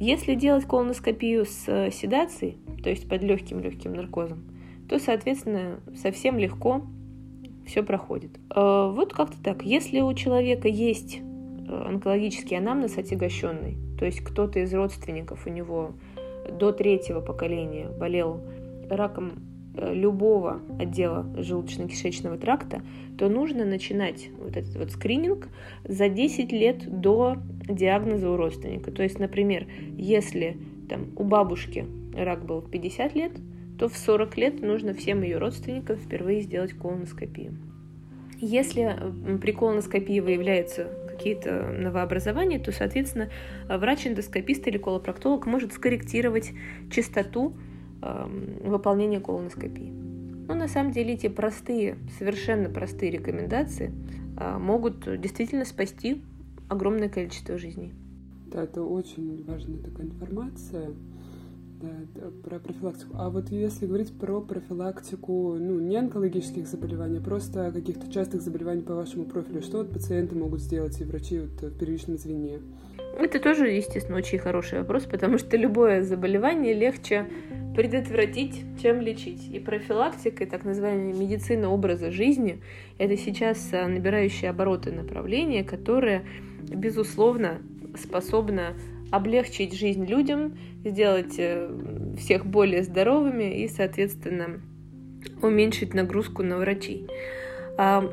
Если 0.00 0.34
делать 0.34 0.64
колоноскопию 0.64 1.44
с 1.44 1.64
э, 1.66 1.90
седацией, 1.90 2.56
то 2.82 2.88
есть 2.88 3.06
под 3.06 3.22
легким-легким 3.22 3.92
наркозом, 3.92 4.44
то, 4.88 4.98
соответственно, 4.98 5.80
совсем 5.94 6.38
легко 6.38 6.86
все 7.66 7.82
проходит. 7.82 8.30
Э, 8.48 8.90
вот 8.94 9.12
как-то 9.12 9.36
так. 9.42 9.62
Если 9.62 10.00
у 10.00 10.14
человека 10.14 10.68
есть 10.68 11.20
онкологический 11.68 12.56
анамнез 12.56 12.96
отягощенный, 12.96 13.76
то 13.98 14.06
есть 14.06 14.20
кто-то 14.20 14.60
из 14.60 14.72
родственников 14.72 15.46
у 15.46 15.50
него 15.50 15.92
до 16.50 16.72
третьего 16.72 17.20
поколения 17.20 17.90
болел 17.90 18.40
раком 18.88 19.32
Э, 19.32 19.49
любого 19.74 20.60
отдела 20.78 21.26
желудочно-кишечного 21.36 22.38
тракта, 22.38 22.82
то 23.18 23.28
нужно 23.28 23.64
начинать 23.64 24.30
вот 24.38 24.56
этот 24.56 24.76
вот 24.76 24.90
скрининг 24.90 25.48
за 25.84 26.08
10 26.08 26.52
лет 26.52 27.00
до 27.00 27.36
диагноза 27.68 28.30
у 28.30 28.36
родственника. 28.36 28.90
То 28.90 29.02
есть, 29.02 29.18
например, 29.18 29.66
если 29.96 30.56
там, 30.88 31.08
у 31.16 31.24
бабушки 31.24 31.86
рак 32.16 32.44
был 32.44 32.60
в 32.60 32.70
50 32.70 33.14
лет, 33.14 33.32
то 33.78 33.88
в 33.88 33.96
40 33.96 34.36
лет 34.36 34.60
нужно 34.60 34.92
всем 34.92 35.22
ее 35.22 35.38
родственникам 35.38 35.96
впервые 35.96 36.42
сделать 36.42 36.72
колоноскопию. 36.72 37.56
Если 38.38 38.96
при 39.40 39.52
колоноскопии 39.52 40.20
выявляются 40.20 40.88
какие-то 41.08 41.68
новообразования, 41.78 42.58
то, 42.58 42.72
соответственно, 42.72 43.28
врач-эндоскопист 43.68 44.66
или 44.66 44.78
колопроктолог 44.78 45.46
может 45.46 45.74
скорректировать 45.74 46.52
частоту 46.90 47.54
выполнения 48.02 49.20
колоноскопии. 49.20 49.92
Но 50.48 50.54
на 50.54 50.66
самом 50.66 50.90
деле 50.90 51.14
эти 51.14 51.28
простые, 51.28 51.98
совершенно 52.18 52.68
простые 52.68 53.12
рекомендации 53.12 53.92
а, 54.36 54.58
могут 54.58 55.20
действительно 55.20 55.64
спасти 55.64 56.22
огромное 56.68 57.08
количество 57.08 57.56
жизней. 57.56 57.92
Да, 58.46 58.64
это 58.64 58.82
очень 58.82 59.44
важная 59.44 59.78
такая 59.78 60.06
информация 60.06 60.90
да, 61.80 62.30
про 62.44 62.58
профилактику. 62.58 63.12
А 63.14 63.30
вот 63.30 63.50
если 63.50 63.86
говорить 63.86 64.12
про 64.18 64.40
профилактику, 64.40 65.56
ну, 65.58 65.78
не 65.78 65.96
онкологических 65.96 66.66
заболеваний, 66.66 67.18
а 67.18 67.22
просто 67.22 67.70
каких-то 67.72 68.10
частых 68.12 68.42
заболеваний 68.42 68.82
по 68.82 68.94
вашему 68.94 69.24
профилю, 69.24 69.62
что 69.62 69.78
вот 69.78 69.92
пациенты 69.92 70.36
могут 70.36 70.60
сделать 70.60 71.00
и 71.00 71.04
врачи 71.04 71.40
вот 71.40 71.62
в 71.62 71.78
первичном 71.78 72.18
звене? 72.18 72.60
Это 73.18 73.40
тоже, 73.40 73.68
естественно, 73.68 74.18
очень 74.18 74.38
хороший 74.38 74.78
вопрос, 74.78 75.04
потому 75.04 75.38
что 75.38 75.56
любое 75.56 76.02
заболевание 76.02 76.74
легче 76.74 77.26
предотвратить, 77.74 78.62
чем 78.82 79.00
лечить. 79.00 79.48
И 79.52 79.58
профилактика, 79.58 80.44
и 80.44 80.46
так 80.46 80.64
называемая 80.64 81.14
медицина 81.14 81.70
образа 81.70 82.10
жизни, 82.10 82.60
это 82.98 83.16
сейчас 83.16 83.70
набирающие 83.72 84.50
обороты 84.50 84.92
направление, 84.92 85.64
которое, 85.64 86.24
безусловно, 86.68 87.58
способно 87.96 88.74
облегчить 89.10 89.74
жизнь 89.74 90.04
людям, 90.06 90.56
сделать 90.84 91.34
э, 91.38 91.68
всех 92.18 92.46
более 92.46 92.82
здоровыми 92.82 93.62
и, 93.62 93.68
соответственно, 93.68 94.60
уменьшить 95.42 95.94
нагрузку 95.94 96.42
на 96.42 96.58
врачей. 96.58 97.06
А, 97.76 98.10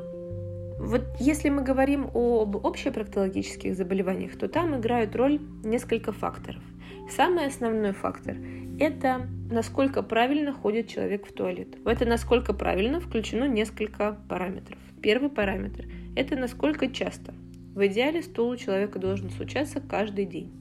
вот 0.80 1.04
если 1.20 1.50
мы 1.50 1.63
говорим 1.63 2.10
об 2.13 2.66
общепроктологических 2.66 3.75
заболеваниях, 3.75 4.38
то 4.38 4.48
там 4.48 4.80
играют 4.80 5.16
роль 5.16 5.39
несколько 5.63 6.12
факторов. 6.12 6.62
Самый 7.10 7.46
основной 7.48 7.94
фактор– 7.94 8.38
это 8.80 9.27
насколько 9.50 10.04
правильно 10.04 10.51
ходит 10.54 10.88
человек 10.88 11.25
в 11.25 11.34
туалет. 11.34 11.70
В 11.84 11.88
это 11.88 12.06
насколько 12.06 12.54
правильно 12.54 13.00
включено 13.00 13.46
несколько 13.46 14.18
параметров. 14.27 14.77
Первый 15.01 15.30
параметр– 15.30 15.86
это 16.16 16.36
насколько 16.36 16.89
часто. 16.89 17.34
В 17.74 17.88
идеале 17.88 18.22
стул 18.22 18.50
у 18.50 18.58
человека 18.58 19.00
должен 19.00 19.30
случаться 19.30 19.80
каждый 19.80 20.25
день. 20.25 20.51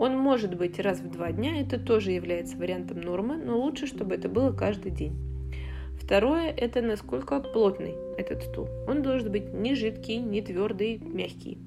Он 0.00 0.16
может 0.16 0.56
быть 0.56 0.80
раз 0.80 1.00
в 1.00 1.10
два 1.10 1.30
дня, 1.30 1.60
это 1.60 1.78
тоже 1.78 2.12
является 2.12 2.56
вариантом 2.56 3.02
нормы, 3.02 3.36
но 3.36 3.58
лучше, 3.58 3.86
чтобы 3.86 4.14
это 4.14 4.30
было 4.30 4.50
каждый 4.50 4.90
день. 4.90 5.14
Второе– 6.02 6.50
это 6.56 6.80
насколько 6.80 7.38
плотный 7.38 7.92
этот 8.16 8.42
стул. 8.44 8.66
Он 8.88 9.02
должен 9.02 9.30
быть 9.30 9.52
не 9.52 9.74
жидкий, 9.74 10.16
не 10.16 10.40
твердый, 10.40 10.98
мягкий. 11.04 11.58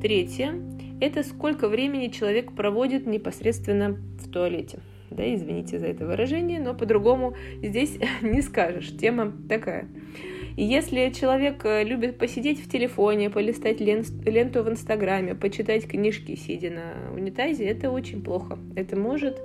Третье– 0.00 0.54
это 1.02 1.22
сколько 1.22 1.68
времени 1.68 2.08
человек 2.08 2.54
проводит 2.56 3.06
непосредственно 3.06 3.98
в 4.18 4.30
туалете. 4.30 4.78
Да, 5.10 5.22
извините 5.34 5.78
за 5.78 5.88
это 5.88 6.06
выражение, 6.06 6.60
но 6.60 6.72
по-другому 6.72 7.34
здесь 7.62 7.98
не 8.22 8.40
скажешь. 8.40 8.96
Тема 8.96 9.34
такая. 9.46 9.88
И 10.58 10.64
если 10.64 11.10
человек 11.10 11.64
э, 11.64 11.84
любит 11.84 12.18
посидеть 12.18 12.60
в 12.60 12.68
телефоне, 12.68 13.30
полистать 13.30 13.78
ленту 13.80 14.64
в 14.64 14.68
Инстаграме, 14.68 15.36
почитать 15.36 15.86
книжки, 15.86 16.34
сидя 16.34 16.70
на 16.70 17.14
унитазе, 17.14 17.64
это 17.64 17.92
очень 17.92 18.24
плохо. 18.24 18.58
Это 18.74 18.96
может 18.96 19.40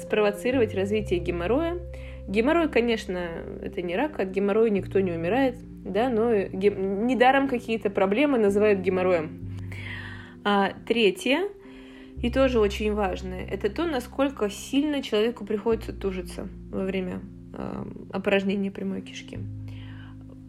спровоцировать 0.00 0.72
развитие 0.72 1.18
геморроя. 1.18 1.80
Геморрой, 2.28 2.68
конечно, 2.68 3.18
это 3.64 3.82
не 3.82 3.96
рак, 3.96 4.20
от 4.20 4.28
геморроя 4.28 4.70
никто 4.70 5.00
не 5.00 5.10
умирает, 5.10 5.56
да, 5.84 6.08
но 6.08 6.32
недаром 6.32 7.48
какие-то 7.48 7.90
проблемы 7.90 8.38
называют 8.38 8.78
геморроем. 8.78 9.58
А 10.44 10.72
третье, 10.86 11.48
и 12.22 12.30
тоже 12.30 12.60
очень 12.60 12.92
важное, 12.92 13.44
это 13.44 13.70
то, 13.70 13.86
насколько 13.86 14.48
сильно 14.50 15.02
человеку 15.02 15.44
приходится 15.44 15.92
тужиться 15.92 16.46
во 16.70 16.84
время 16.84 17.22
э, 17.54 17.84
опорожнения 18.12 18.70
прямой 18.70 19.00
кишки. 19.00 19.40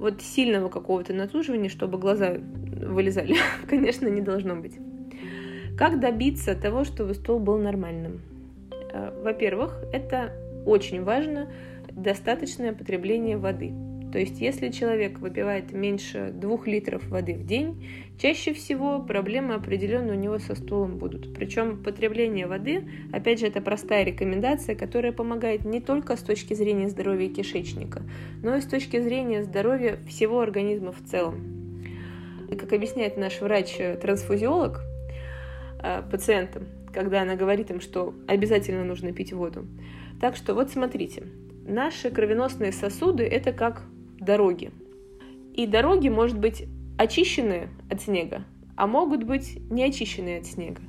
Вот 0.06 0.22
сильного 0.22 0.70
какого-то 0.70 1.14
натуживания, 1.14 1.68
чтобы 1.68 1.98
глаза 1.98 2.36
вылезали, 2.38 3.38
конечно, 3.68 4.08
не 4.08 4.22
должно 4.22 4.56
быть. 4.56 4.78
Как 5.76 6.00
добиться 6.00 6.54
того, 6.54 6.84
чтобы 6.84 7.16
стол 7.16 7.40
был 7.40 7.58
нормальным? 7.58 8.22
Во-первых, 9.24 9.80
это 9.92 10.32
очень 10.64 11.04
важно 11.04 11.48
достаточное 11.90 12.72
потребление 12.72 13.38
воды. 13.38 13.74
То 14.16 14.20
есть, 14.20 14.40
если 14.40 14.70
человек 14.70 15.20
выпивает 15.20 15.74
меньше 15.74 16.32
двух 16.34 16.68
литров 16.68 17.06
воды 17.10 17.34
в 17.34 17.46
день, 17.46 17.86
чаще 18.18 18.54
всего 18.54 19.02
проблемы 19.02 19.56
определенно 19.56 20.14
у 20.14 20.16
него 20.16 20.40
со 20.40 20.56
стулом 20.56 20.98
будут. 20.98 21.34
Причем 21.34 21.84
потребление 21.84 22.48
воды, 22.48 22.88
опять 23.12 23.42
же, 23.42 23.48
это 23.48 23.60
простая 23.60 24.06
рекомендация, 24.06 24.74
которая 24.74 25.12
помогает 25.12 25.66
не 25.66 25.82
только 25.82 26.16
с 26.16 26.22
точки 26.22 26.54
зрения 26.54 26.88
здоровья 26.88 27.28
кишечника, 27.28 28.04
но 28.42 28.56
и 28.56 28.62
с 28.62 28.66
точки 28.66 29.02
зрения 29.02 29.44
здоровья 29.44 30.00
всего 30.08 30.40
организма 30.40 30.94
в 30.94 31.04
целом. 31.04 31.76
И 32.50 32.56
как 32.56 32.72
объясняет 32.72 33.18
наш 33.18 33.42
врач-трансфузиолог 33.42 34.80
э, 35.84 36.04
пациентам, 36.10 36.68
когда 36.94 37.24
она 37.24 37.36
говорит 37.36 37.70
им, 37.70 37.82
что 37.82 38.14
обязательно 38.28 38.86
нужно 38.86 39.12
пить 39.12 39.34
воду. 39.34 39.68
Так 40.22 40.38
что 40.38 40.54
вот 40.54 40.72
смотрите, 40.72 41.24
наши 41.68 42.10
кровеносные 42.10 42.72
сосуды– 42.72 43.24
это 43.26 43.52
как 43.52 43.84
дороги. 44.20 44.72
И 45.54 45.66
дороги, 45.68 46.10
может 46.10 46.40
быть, 46.40 46.66
очищенные 46.98 47.70
от 47.90 48.02
снега, 48.02 48.44
а 48.76 48.88
могут 48.88 49.24
быть 49.24 49.58
не 49.70 49.84
очищенные 49.84 50.40
от 50.40 50.46
снега. 50.46 50.82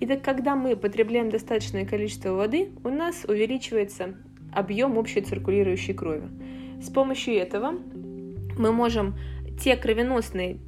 И 0.00 0.06
так 0.06 0.22
когда 0.22 0.56
мы 0.56 0.76
потребляем 0.76 1.30
достаточное 1.30 1.86
количество 1.86 2.30
воды, 2.30 2.70
у 2.84 2.88
нас 2.88 3.24
увеличивается 3.26 4.14
объем 4.52 4.98
общей 4.98 5.20
циркулирующей 5.20 5.94
крови. 5.94 6.28
С 6.80 6.90
помощью 6.90 7.34
этого 7.34 7.74
мы 8.58 8.72
можем 8.72 9.14
те 9.60 9.76
кровеносные 9.76 10.58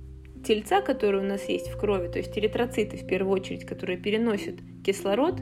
тельца, 0.45 0.81
которые 0.83 1.25
у 1.25 1.27
нас 1.27 1.49
есть 1.49 1.69
в 1.69 1.79
крови, 1.79 2.09
то 2.09 2.19
есть 2.19 2.37
эритроциты 2.39 2.97
в 2.97 3.07
первую 3.07 3.33
очередь, 3.33 3.65
которые 3.65 3.99
переносят 3.99 4.57
кислород, 4.85 5.41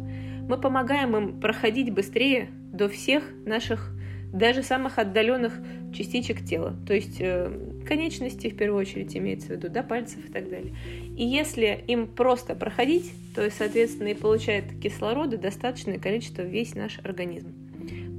мы 0.49 0.59
помогаем 0.59 1.17
им 1.17 1.41
проходить 1.41 1.93
быстрее 1.93 2.49
до 2.73 2.89
всех 2.89 3.25
наших 3.45 3.91
даже 4.33 4.63
самых 4.63 4.99
отдаленных 4.99 5.53
частичек 5.95 6.43
тела, 6.43 6.75
то 6.87 6.95
есть 6.95 7.17
э, 7.21 7.51
конечности 7.87 8.49
в 8.49 8.57
первую 8.57 8.81
очередь 8.81 9.15
имеется 9.17 9.49
в 9.49 9.51
виду, 9.51 9.69
да, 9.69 9.83
пальцев 9.83 10.27
и 10.27 10.33
так 10.33 10.49
далее. 10.49 10.75
И 11.17 11.25
если 11.25 11.85
им 11.87 12.07
просто 12.07 12.55
проходить, 12.55 13.13
то, 13.35 13.51
соответственно, 13.51 14.09
и 14.09 14.15
получает 14.15 14.65
кислорода 14.83 15.37
достаточное 15.37 15.99
количество 15.99 16.43
весь 16.43 16.75
наш 16.75 16.99
организм. 17.05 17.53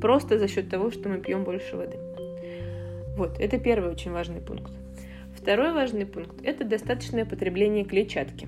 Просто 0.01 0.38
за 0.38 0.48
счет 0.48 0.70
того, 0.70 0.91
что 0.91 1.10
мы 1.10 1.17
пьем 1.17 1.43
больше 1.43 1.75
воды. 1.75 1.98
Вот, 3.17 3.39
это 3.39 3.58
первый 3.58 3.91
очень 3.91 4.12
важный 4.12 4.41
пункт. 4.41 4.72
Второй 5.36 5.74
важный 5.74 6.05
пункт– 6.05 6.41
это 6.43 6.63
достаточное 6.63 7.25
потребление 7.25 7.86
клетчатки. 7.86 8.48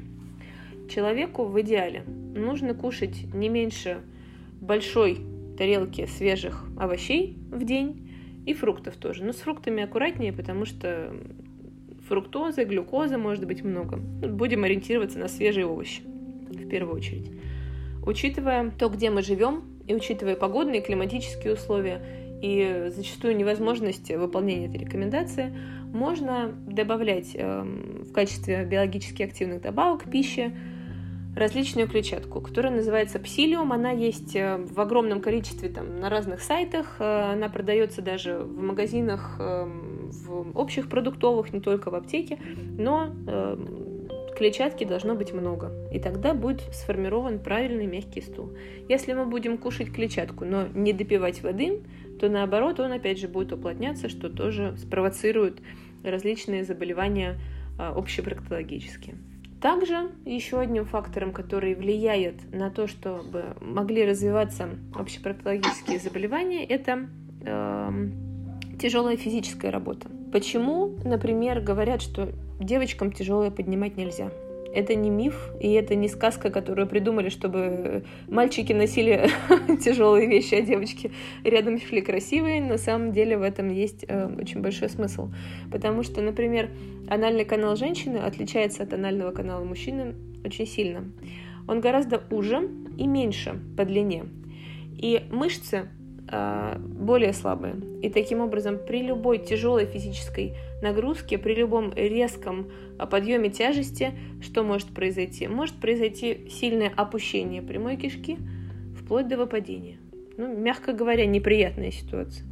Человеку 0.90 1.46
в 1.46 1.60
идеале 1.62 2.04
нужно 2.36 2.76
кушать 2.76 3.34
не 3.34 3.50
меньше 3.50 3.98
большой 4.62 5.20
тарелки 5.58 6.06
свежих 6.06 6.64
овощей 6.78 7.38
в 7.52 7.64
день 7.64 8.12
и 8.46 8.54
фруктов 8.54 8.96
тоже. 8.96 9.24
Но 9.24 9.34
с 9.34 9.38
фруктами 9.38 9.84
аккуратнее, 9.84 10.34
потому 10.34 10.66
что 10.66 11.16
фруктозы, 12.08 12.64
глюкозы 12.64 13.18
может 13.18 13.46
быть 13.46 13.64
много. 13.64 13.98
Будем 13.98 14.64
ориентироваться 14.64 15.20
на 15.20 15.28
свежие 15.28 15.66
овощи 15.66 16.02
в 16.50 16.68
первую 16.68 16.96
очередь. 16.96 17.32
Учитывая 18.06 18.72
то, 18.72 18.90
где 18.90 19.10
мы 19.10 19.24
живем, 19.24 19.64
и 19.88 19.96
учитывая 19.96 20.36
погодные 20.36 20.82
и 20.82 20.84
климатические 20.84 21.54
условия, 21.54 22.02
и 22.42 22.92
зачастую 22.96 23.36
невозможность 23.36 24.12
выполнения 24.12 24.68
этой 24.68 24.78
рекомендации, 24.78 25.56
можно 25.92 26.54
добавлять 26.68 27.32
эм, 27.34 28.04
в 28.04 28.12
качестве 28.12 28.66
биологически 28.66 29.24
активных 29.24 29.62
добавок 29.62 30.04
пищи 30.10 30.56
различную 31.36 31.88
клетчатку, 31.88 32.39
которая 32.42 32.74
называется 32.74 33.20
псилиум. 33.20 33.74
Она 33.74 33.92
есть 33.92 34.36
э, 34.36 34.58
в 34.58 34.80
огромном 34.80 35.22
количестве 35.22 35.70
там, 35.70 36.00
на 36.00 36.10
разных 36.10 36.42
сайтах. 36.42 36.96
Э, 37.00 37.34
она 37.34 37.50
продается 37.50 38.01
даже 38.01 38.39
в 38.39 38.58
магазинах, 38.58 39.36
эм, 39.39 40.10
в 40.12 40.58
общих 40.58 40.88
продуктовых, 40.88 41.51
не 41.51 41.60
только 41.60 41.92
в 41.92 41.96
аптеке. 41.96 42.39
Но 42.77 43.13
эм, 43.27 44.08
клетчатки 44.38 44.86
должно 44.86 45.15
быть 45.15 45.34
много. 45.34 45.72
И 45.92 46.00
тогда 46.00 46.34
будет 46.34 46.62
сформирован 46.74 47.39
правильный 47.39 47.86
мягкий 47.86 48.22
стул. 48.22 48.54
Если 48.88 49.13
мы 49.13 49.25
будем 49.25 49.58
кушать 49.58 49.92
клетчатку, 49.92 50.46
но 50.46 50.68
не 50.74 50.94
допивать 50.94 51.44
воды, 51.44 51.82
то 52.20 52.30
наоборот 52.30 52.80
он 52.80 52.94
опять 52.94 53.20
же 53.20 53.27
будет 53.27 53.51
уплотняться, 53.51 54.08
что 54.08 54.30
тоже 54.30 54.75
спровоцирует 54.77 55.60
различные 56.01 56.63
заболевания 56.63 57.38
э, 57.77 57.84
общепроктологические. 57.84 59.15
Также 59.62 60.12
еще 60.26 60.60
одним 60.60 60.86
фактором, 60.86 61.32
который 61.32 61.76
влияет 61.76 62.36
на 62.54 62.70
то, 62.70 62.88
чтобы 62.88 63.56
могли 63.62 64.06
развиваться 64.06 64.70
общепроктологические 64.94 66.00
заболевания, 66.00 66.66
это 66.66 67.08
э, 67.42 68.10
тяжелая 68.80 69.18
физическая 69.18 69.72
работа. 69.72 70.10
Почему, 70.32 70.96
например, 71.04 71.62
говорят, 71.62 72.02
что 72.02 72.32
девочкам 72.60 73.12
тяжелое 73.12 73.50
поднимать 73.52 73.98
нельзя? 73.98 74.32
Это 74.75 74.94
не 74.94 75.10
миф, 75.10 75.51
и 75.62 75.72
это 75.72 75.96
не 75.96 76.10
сказка, 76.10 76.50
которую 76.50 76.86
придумали, 76.86 77.29
чтобы 77.29 78.03
мальчики 78.27 78.74
носили 78.74 79.29
тяжелые 79.82 80.27
вещи, 80.27 80.55
а 80.55 80.62
девочки 80.62 81.12
рядом 81.46 81.79
шли 81.79 82.01
красивые. 82.01 82.62
На 82.62 82.77
самом 82.77 83.13
деле 83.13 83.38
в 83.38 83.41
этом 83.41 83.70
есть 83.70 84.03
э, 84.05 84.27
очень 84.38 84.62
большой 84.62 84.89
смысл. 84.89 85.32
Потому 85.72 86.03
что, 86.03 86.22
например, 86.22 86.72
анальный 87.08 87.46
канал 87.46 87.77
женщины 87.77 88.17
отличается 88.17 88.84
от 88.84 88.91
анального 88.91 89.32
канала 89.32 89.63
мужчины 89.63 90.13
очень 90.44 90.67
сильно. 90.67 91.05
Он 91.70 91.79
гораздо 91.79 92.22
уже 92.29 92.70
и 92.98 93.08
меньше 93.08 93.58
по 93.77 93.86
длине. 93.86 94.25
И 94.98 95.25
мышцы 95.32 95.88
более 96.80 97.34
слабые. 97.34 97.75
И 98.01 98.10
таким 98.10 98.42
образом 98.42 98.77
при 98.77 99.01
любой 99.01 99.39
тяжелой 99.39 99.86
физической 99.86 100.54
нагрузке, 100.82 101.38
при 101.38 101.56
любом 101.56 101.94
резком 101.94 102.68
а, 102.98 103.06
подъеме 103.06 103.50
тяжести, 103.50 104.13
что 104.42 104.63
может 104.63 104.88
произойти? 104.89 105.48
Может 105.48 105.75
произойти 105.75 106.48
сильное 106.50 106.92
опущение 106.96 107.62
прямой 107.62 107.98
кишки 107.98 108.38
вплоть 109.00 109.27
до 109.27 109.38
выпадения. 109.38 109.98
Ну, 110.38 110.56
мягко 110.56 110.94
говоря, 110.94 111.25
неприятная 111.25 111.92
ситуация. 111.92 112.46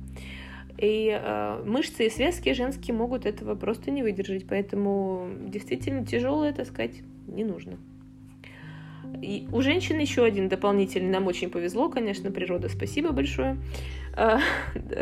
И 0.77 1.09
э, 1.09 1.63
мышцы 1.65 2.07
и 2.07 2.09
связки 2.09 2.53
женские 2.53 2.95
могут 2.95 3.25
этого 3.25 3.55
просто 3.55 3.91
не 3.91 4.01
выдержать, 4.01 4.47
поэтому 4.47 5.29
действительно 5.47 6.05
тяжелое 6.05 6.51
таскать 6.51 7.01
не 7.27 7.43
нужно. 7.43 7.77
И 9.22 9.48
у 9.51 9.62
женщин 9.62 10.00
еще 10.00 10.24
один 10.24 10.50
дополнительный, 10.50 11.10
нам 11.10 11.27
очень 11.27 11.50
повезло, 11.50 11.89
конечно, 11.89 12.32
природа, 12.32 12.70
спасибо 12.70 13.12
большое. 13.12 13.58
А, 14.15 14.39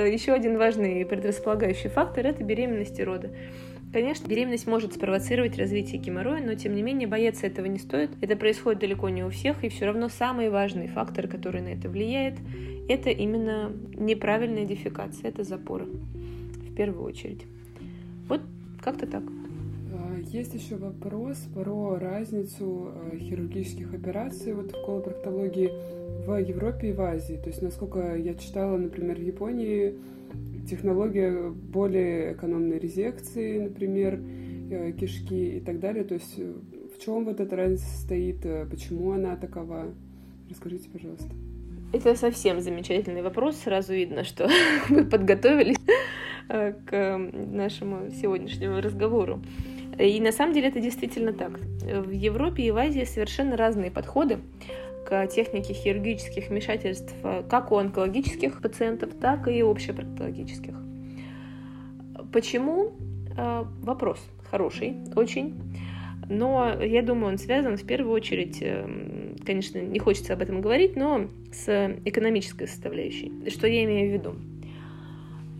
еще 0.06 0.34
один 0.34 0.58
важный 0.58 1.06
предрасполагающий 1.06 1.90
фактор– 1.90 2.26
это 2.28 2.44
беременность 2.44 3.00
и 3.00 3.04
роды. 3.04 3.32
Конечно, 3.92 4.26
беременность 4.28 4.68
может 4.68 4.94
спровоцировать 4.94 5.58
развитие 5.58 6.00
геморроя, 6.00 6.42
но 6.42 6.56
тем 6.56 6.76
не 6.76 6.82
менее 6.82 7.08
бояться 7.08 7.46
этого 7.46 7.66
не 7.66 7.78
стоит. 7.78 8.12
Это 8.22 8.38
происходит 8.38 8.80
далеко 8.80 9.10
не 9.10 9.24
у 9.24 9.30
всех, 9.30 9.66
и 9.66 9.70
все 9.70 9.86
равно 9.86 10.08
самый 10.08 10.50
важный 10.50 10.88
фактор, 10.88 11.28
который 11.28 11.62
на 11.62 11.70
это 11.70 11.90
влияет, 11.90 12.36
это 12.88 13.10
именно 13.10 13.74
неправильная 13.96 14.66
дефекация, 14.66 15.30
это 15.30 15.44
запоры 15.44 15.86
в 15.86 16.74
первую 16.74 17.04
очередь. 17.04 17.46
Вот 18.30 18.42
как-то 18.82 19.08
так. 19.08 19.24
А, 19.94 20.18
есть 20.32 20.54
еще 20.54 20.78
вопрос 20.78 21.38
про 21.54 21.98
разницу 22.00 22.94
э, 23.12 23.18
хирургических 23.18 23.94
операций 23.94 24.54
вот 24.54 24.72
в 24.72 24.86
колопроктологии 24.86 25.70
в 26.26 26.38
Европе 26.38 26.90
и 26.90 26.94
в 26.94 27.02
Азии. 27.02 27.40
То 27.44 27.50
есть, 27.50 27.62
насколько 27.62 28.16
я 28.16 28.34
читала, 28.36 28.78
например, 28.78 29.18
в 29.18 29.22
Японии 29.22 29.96
технология 30.70 31.50
более 31.50 32.34
экономной 32.34 32.80
резекции, 32.80 33.60
например, 33.60 34.22
э, 34.72 34.94
кишки 34.94 35.58
и 35.58 35.60
так 35.60 35.80
далее. 35.80 36.06
То 36.06 36.14
есть, 36.14 36.36
э, 36.38 36.54
в 36.96 37.04
чем 37.04 37.26
вот 37.26 37.42
эта 37.42 37.56
разница 37.56 37.86
состоит, 37.86 38.46
почему 38.70 39.12
она 39.12 39.36
такова? 39.36 39.94
Расскажите, 40.50 40.90
пожалуйста. 40.90 41.30
Это 41.92 42.16
совсем 42.16 42.62
замечательный 42.62 43.22
вопрос. 43.22 43.58
Сразу 43.58 43.94
видно, 43.94 44.24
что 44.24 44.50
вы 44.90 45.04
подготовились 45.04 45.78
к 46.48 47.18
нашему 47.34 48.10
сегодняшнему 48.12 48.82
разговору. 48.82 49.42
И 50.00 50.20
на 50.20 50.32
самом 50.32 50.54
деле 50.54 50.70
это 50.70 50.80
действительно 50.80 51.34
так. 51.34 51.60
В 51.60 52.12
Европе 52.12 52.64
и 52.64 52.72
в 52.72 52.78
Азии 52.78 53.04
совершенно 53.04 53.58
разные 53.58 53.92
подходы 53.92 54.40
к 55.06 55.28
технике 55.28 55.74
хирургических 55.74 56.50
вмешательств 56.50 57.14
как 57.50 57.72
у 57.72 57.78
онкологических 57.78 58.62
пациентов, 58.62 59.12
так 59.20 59.48
и 59.48 59.62
общепроктологических. 59.62 60.76
Почему? 62.32 62.94
Э, 63.38 63.66
вопрос 63.82 64.20
хороший, 64.50 64.98
очень. 65.16 65.56
Но 66.30 66.82
я 66.82 67.02
думаю, 67.02 67.34
он 67.34 67.38
связан 67.38 67.78
в 67.78 67.86
первую 67.86 68.14
очередь, 68.14 68.60
э, 68.62 68.88
конечно, 69.46 69.80
не 69.80 70.00
хочется 70.00 70.34
об 70.34 70.42
этом 70.42 70.62
говорить, 70.62 70.96
но 70.96 71.28
с 71.52 71.96
экономической 72.06 72.68
составляющей. 72.68 73.50
Что 73.50 73.68
я 73.68 73.84
имею 73.84 74.10
в 74.10 74.14
виду? 74.14 74.36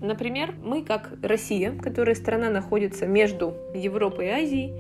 Например, 0.02 0.56
мы 0.64 0.84
как 0.84 1.14
Россия, 1.22 1.74
которая 1.74 2.16
страна 2.16 2.50
находится 2.50 3.06
между 3.06 3.54
Европой 3.76 4.26
и 4.26 4.30
Азией, 4.30 4.74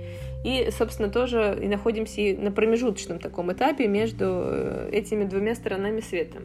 и, 0.44 0.70
собственно, 0.72 1.10
тоже 1.10 1.60
и 1.62 1.68
находимся 1.68 2.36
на 2.40 2.52
промежуточном 2.52 3.20
таком 3.20 3.52
этапе 3.52 3.88
между 3.88 4.26
э, 4.26 4.90
этими 4.92 5.26
двумя 5.26 5.54
сторонами 5.54 6.00
света. 6.00 6.40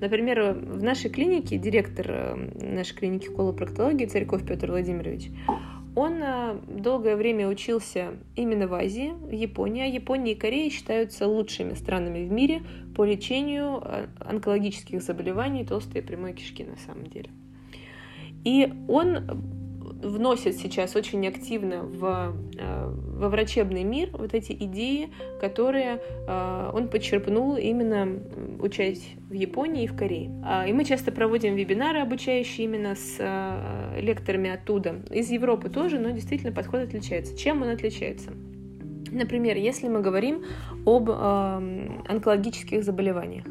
Например, 0.00 0.52
в 0.52 0.82
нашей 0.82 1.10
клинике, 1.10 1.58
директор 1.58 2.06
э, 2.08 2.74
нашей 2.74 2.96
клиники 2.96 3.28
колопроктологии 3.28 4.06
Царьков 4.06 4.44
Петр 4.44 4.72
Владимирович, 4.72 5.28
он 5.94 6.20
э, 6.20 6.56
долгое 6.66 7.14
время 7.14 7.46
учился 7.46 8.14
именно 8.34 8.66
в 8.66 8.74
Азии, 8.74 9.12
в 9.12 9.30
Японии. 9.30 9.84
А 9.84 9.86
Япония 9.86 10.32
и 10.32 10.34
Корея 10.34 10.68
считаются 10.70 11.28
лучшими 11.28 11.74
странами 11.74 12.26
в 12.26 12.32
мире 12.32 12.62
по 12.96 13.04
лечению 13.04 13.80
онкологических 14.18 15.00
заболеваний 15.00 15.64
толстой 15.64 16.00
и 16.00 16.04
прямой 16.04 16.32
кишки 16.32 16.64
на 16.64 16.76
самом 16.78 17.06
деле. 17.06 17.30
И 18.44 18.72
он 18.88 19.52
вносит 20.02 20.56
сейчас 20.56 20.96
очень 20.96 21.26
активно 21.26 21.82
в, 21.84 22.34
э, 22.58 22.88
во 22.88 23.28
врачебный 23.28 23.84
мир 23.84 24.10
вот 24.12 24.34
эти 24.34 24.52
идеи, 24.52 25.10
которые 25.40 26.00
э, 26.26 26.70
он 26.74 26.88
подчерпнул 26.88 27.56
именно 27.56 28.18
учась 28.60 29.02
в 29.28 29.32
Японии 29.32 29.84
и 29.84 29.86
в 29.86 29.96
Корее. 29.96 30.30
А, 30.44 30.66
и 30.66 30.72
мы 30.72 30.84
часто 30.84 31.12
проводим 31.12 31.54
вебинары, 31.54 32.00
обучающие 32.00 32.64
именно 32.66 32.96
с 32.96 33.16
э, 33.18 34.00
лекторами 34.00 34.50
оттуда. 34.50 34.96
Из 35.10 35.30
Европы 35.30 35.68
тоже, 35.70 35.98
но 35.98 36.10
действительно 36.10 36.52
подход 36.52 36.80
отличается. 36.80 37.36
Чем 37.36 37.62
он 37.62 37.68
отличается? 37.68 38.30
Например, 39.10 39.56
если 39.56 39.88
мы 39.88 40.00
говорим 40.00 40.42
об 40.86 41.10
онкологических 41.10 42.82
заболеваниях. 42.82 43.44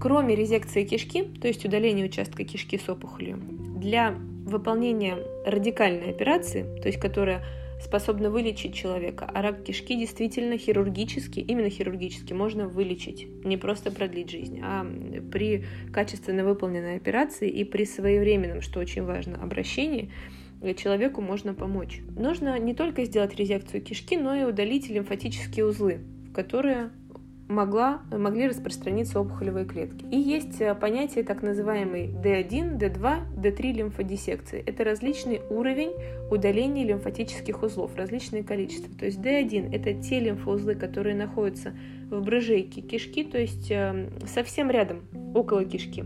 Кроме 0.00 0.36
резекции 0.36 0.84
кишки, 0.84 1.24
то 1.24 1.48
есть 1.48 1.64
удаления 1.64 2.04
участка 2.04 2.44
кишки 2.44 2.78
с 2.78 2.88
опухолью, 2.88 3.40
для 3.84 4.14
выполнения 4.46 5.18
радикальной 5.44 6.08
операции, 6.08 6.64
то 6.80 6.88
есть 6.88 6.98
которая 6.98 7.44
способна 7.82 8.30
вылечить 8.30 8.74
человека, 8.74 9.30
а 9.32 9.42
рак 9.42 9.62
кишки 9.62 9.94
действительно 9.94 10.56
хирургически, 10.56 11.40
именно 11.40 11.68
хирургически 11.68 12.32
можно 12.32 12.66
вылечить, 12.66 13.26
не 13.44 13.58
просто 13.58 13.90
продлить 13.90 14.30
жизнь, 14.30 14.58
а 14.64 14.86
при 15.30 15.66
качественно 15.92 16.44
выполненной 16.44 16.96
операции 16.96 17.50
и 17.50 17.62
при 17.62 17.84
своевременном, 17.84 18.62
что 18.62 18.80
очень 18.80 19.02
важно, 19.02 19.36
обращении 19.42 20.10
человеку 20.78 21.20
можно 21.20 21.52
помочь. 21.52 22.00
Нужно 22.16 22.58
не 22.58 22.72
только 22.72 23.04
сделать 23.04 23.36
резекцию 23.36 23.82
кишки, 23.82 24.16
но 24.16 24.34
и 24.34 24.44
удалить 24.44 24.88
лимфатические 24.88 25.66
узлы, 25.66 26.00
которые 26.32 26.88
могла, 27.48 28.02
могли 28.10 28.48
распространиться 28.48 29.20
опухолевые 29.20 29.66
клетки. 29.66 30.04
И 30.10 30.16
есть 30.16 30.60
э, 30.60 30.74
понятие 30.74 31.24
так 31.24 31.42
называемый 31.42 32.08
D1, 32.08 32.78
D2, 32.78 33.36
D3 33.36 33.72
лимфодиссекции. 33.72 34.62
Это 34.66 34.84
различный 34.84 35.40
уровень 35.50 35.92
удаления 36.30 36.84
лимфатических 36.84 37.62
узлов, 37.62 37.94
различное 37.96 38.42
количество. 38.42 38.94
То 38.96 39.06
есть 39.06 39.18
D1– 39.18 39.72
это 39.74 39.94
те 39.94 40.20
лимфоузлы, 40.20 40.74
которые 40.74 41.16
находятся 41.16 41.74
в 42.10 42.22
брыжейке 42.22 42.80
кишки, 42.80 43.24
то 43.24 43.38
есть 43.38 43.70
эм, 43.70 44.10
совсем 44.26 44.70
рядом, 44.70 45.02
около 45.34 45.64
кишки. 45.64 46.04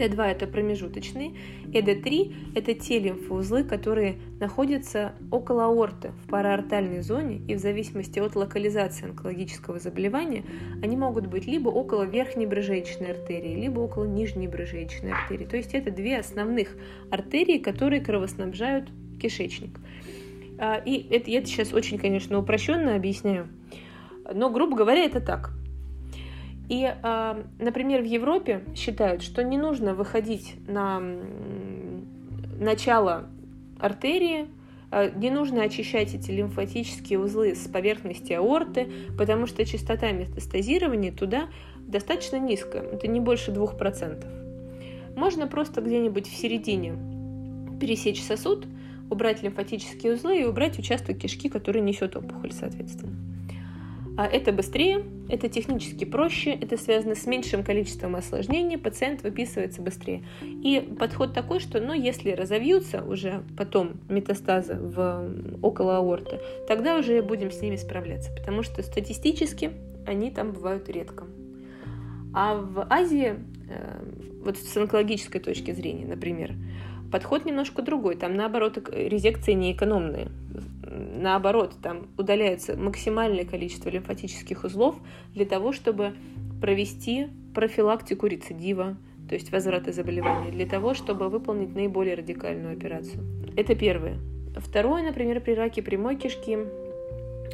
D2 0.00 0.22
это 0.24 0.46
промежуточные, 0.46 1.32
и 1.72 1.78
D3 1.78 2.54
это 2.54 2.74
те 2.74 2.98
лимфоузлы, 2.98 3.64
которые 3.64 4.16
находятся 4.40 5.12
около 5.30 5.66
аорты 5.66 6.12
в 6.24 6.30
параортальной 6.30 7.02
зоне, 7.02 7.42
и 7.46 7.54
в 7.54 7.58
зависимости 7.58 8.18
от 8.18 8.34
локализации 8.34 9.06
онкологического 9.06 9.78
заболевания 9.78 10.44
они 10.82 10.96
могут 10.96 11.26
быть 11.26 11.46
либо 11.46 11.68
около 11.68 12.04
верхней 12.04 12.46
брыжеечной 12.46 13.12
артерии, 13.12 13.54
либо 13.60 13.80
около 13.80 14.04
нижней 14.04 14.48
брыжеечной 14.48 15.12
артерии. 15.12 15.44
То 15.44 15.56
есть 15.56 15.74
это 15.74 15.90
две 15.90 16.18
основных 16.18 16.76
артерии, 17.10 17.58
которые 17.58 18.00
кровоснабжают 18.00 18.88
кишечник. 19.20 19.78
А, 20.58 20.76
и 20.76 21.06
это, 21.10 21.30
я 21.30 21.38
это 21.40 21.48
сейчас 21.48 21.72
очень, 21.72 21.98
конечно, 21.98 22.38
упрощенно 22.38 22.94
объясняю, 22.94 23.48
но, 24.32 24.50
грубо 24.50 24.76
говоря, 24.76 25.04
это 25.04 25.20
так. 25.20 25.52
И, 26.70 26.88
а, 27.02 27.42
например, 27.58 28.00
в 28.00 28.04
Европе 28.04 28.62
считают, 28.76 29.22
что 29.22 29.42
не 29.42 29.58
нужно 29.58 29.92
выходить 29.92 30.54
на 30.68 31.02
начало 32.60 33.26
артерии, 33.80 34.46
а, 34.92 35.10
не 35.10 35.30
нужно 35.30 35.64
очищать 35.64 36.14
эти 36.14 36.30
лимфатические 36.30 37.18
узлы 37.18 37.56
с 37.56 37.66
поверхности 37.66 38.34
аорты, 38.34 38.86
потому 39.18 39.48
что 39.48 39.64
частота 39.64 40.12
метастазирования 40.12 41.10
туда 41.10 41.48
достаточно 41.76 42.36
низкая, 42.36 42.82
это 42.82 43.08
не 43.08 43.18
больше 43.18 43.50
2%. 43.50 44.24
Можно 45.16 45.48
просто 45.48 45.80
где-нибудь 45.80 46.28
в 46.28 46.36
середине 46.36 46.94
пересечь 47.80 48.22
сосуд, 48.22 48.68
убрать 49.10 49.42
лимфатические 49.42 50.14
узлы 50.14 50.42
и 50.42 50.44
убрать 50.44 50.78
участок 50.78 51.18
кишки, 51.18 51.48
который 51.48 51.82
несет 51.82 52.14
опухоль, 52.14 52.52
соответственно. 52.52 53.16
А 54.16 54.26
это 54.26 54.52
быстрее, 54.52 55.04
это 55.28 55.48
технически 55.48 56.04
проще, 56.04 56.50
это 56.50 56.76
связано 56.76 57.14
с 57.14 57.26
меньшим 57.26 57.62
количеством 57.62 58.16
осложнений, 58.16 58.78
пациент 58.78 59.22
выписывается 59.22 59.80
быстрее. 59.80 60.24
И 60.42 60.80
подход 60.98 61.32
такой, 61.32 61.60
что 61.60 61.80
ну, 61.80 61.92
если 61.92 62.32
разовьются 62.32 63.02
уже 63.02 63.42
потом 63.56 64.00
метастазы 64.08 64.74
в, 64.74 65.30
около 65.62 65.98
аорты, 65.98 66.40
тогда 66.68 66.98
уже 66.98 67.22
будем 67.22 67.50
с 67.50 67.60
ними 67.62 67.76
справляться, 67.76 68.30
потому 68.36 68.62
что 68.62 68.82
статистически 68.82 69.70
они 70.06 70.30
там 70.30 70.52
бывают 70.52 70.88
редко. 70.88 71.26
А 72.34 72.56
в 72.56 72.86
Азии, 72.90 73.36
э, 73.68 74.02
вот 74.44 74.56
с 74.58 74.76
онкологической 74.76 75.40
точки 75.40 75.72
зрения, 75.72 76.06
например, 76.06 76.54
подход 77.10 77.44
немножко 77.44 77.82
другой. 77.82 78.16
Там, 78.16 78.36
наоборот, 78.36 78.78
резекции 78.92 79.52
неэкономные 79.52 80.28
наоборот, 81.20 81.74
там 81.82 82.08
удаляется 82.16 82.76
максимальное 82.76 83.44
количество 83.44 83.88
лимфатических 83.88 84.64
узлов 84.64 84.96
для 85.34 85.44
того, 85.44 85.72
чтобы 85.72 86.14
провести 86.60 87.28
профилактику 87.54 88.26
рецидива, 88.26 88.96
то 89.28 89.34
есть 89.34 89.52
возврата 89.52 89.92
заболевания, 89.92 90.50
для 90.50 90.66
того, 90.66 90.94
чтобы 90.94 91.28
выполнить 91.28 91.74
наиболее 91.74 92.14
радикальную 92.14 92.76
операцию. 92.76 93.22
Это 93.56 93.74
первое. 93.74 94.18
Второе, 94.56 95.02
например, 95.02 95.40
при 95.40 95.52
раке 95.52 95.82
прямой 95.82 96.16
кишки 96.16 96.58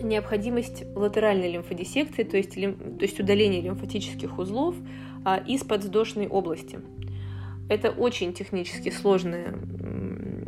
необходимость 0.01 0.85
латеральной 0.95 1.53
лимфодиссекции, 1.53 2.23
то 2.23 2.37
есть, 2.37 2.57
лим, 2.57 2.75
то 2.99 3.05
есть 3.05 3.19
удаления 3.19 3.63
лимфатических 3.63 4.39
узлов 4.39 4.75
а, 5.25 5.37
из 5.39 5.65
подвздошной 5.65 6.29
области. 6.29 6.81
Это 7.69 7.91
очень 7.91 8.33
технически 8.33 8.91
сложный 8.91 9.47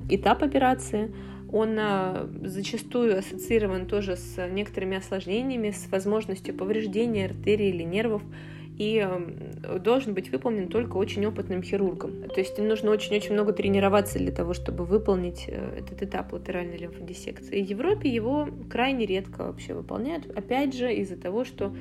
этап 0.09 0.43
операции, 0.43 1.13
он 1.53 1.77
а, 1.79 2.29
зачастую 2.43 3.19
ассоциирован 3.19 3.87
тоже 3.87 4.17
с 4.17 4.49
некоторыми 4.49 4.97
осложнениями, 4.97 5.71
с 5.71 5.89
возможностью 5.91 6.55
повреждения 6.55 7.27
артерий 7.27 7.71
или 7.71 7.83
нервов, 7.83 8.23
и 8.79 9.05
должен 9.81 10.15
быть 10.15 10.31
выполнен 10.31 10.69
только 10.69 10.97
очень 10.97 11.27
опытным 11.27 11.63
хирургом. 11.63 12.29
То 12.29 12.41
есть 12.41 12.57
им 12.59 12.69
нужно 12.69 12.93
очень-очень 12.93 13.33
много 13.35 13.53
тренироваться 13.53 14.19
для 14.19 14.31
того, 14.31 14.55
чтобы 14.55 14.85
выполнить 14.85 15.47
э, 15.49 15.81
этот 15.81 16.01
этап 16.03 16.33
латеральной 16.33 16.79
лимфодиссекции. 16.79 17.61
В 17.61 17.69
Европе 17.69 18.09
его 18.09 18.49
крайне 18.71 19.05
редко 19.05 19.45
вообще 19.45 19.75
выполняют, 19.75 20.31
опять 20.37 20.77
же 20.77 20.95
из-за 20.95 21.17
того, 21.17 21.45
что 21.45 21.75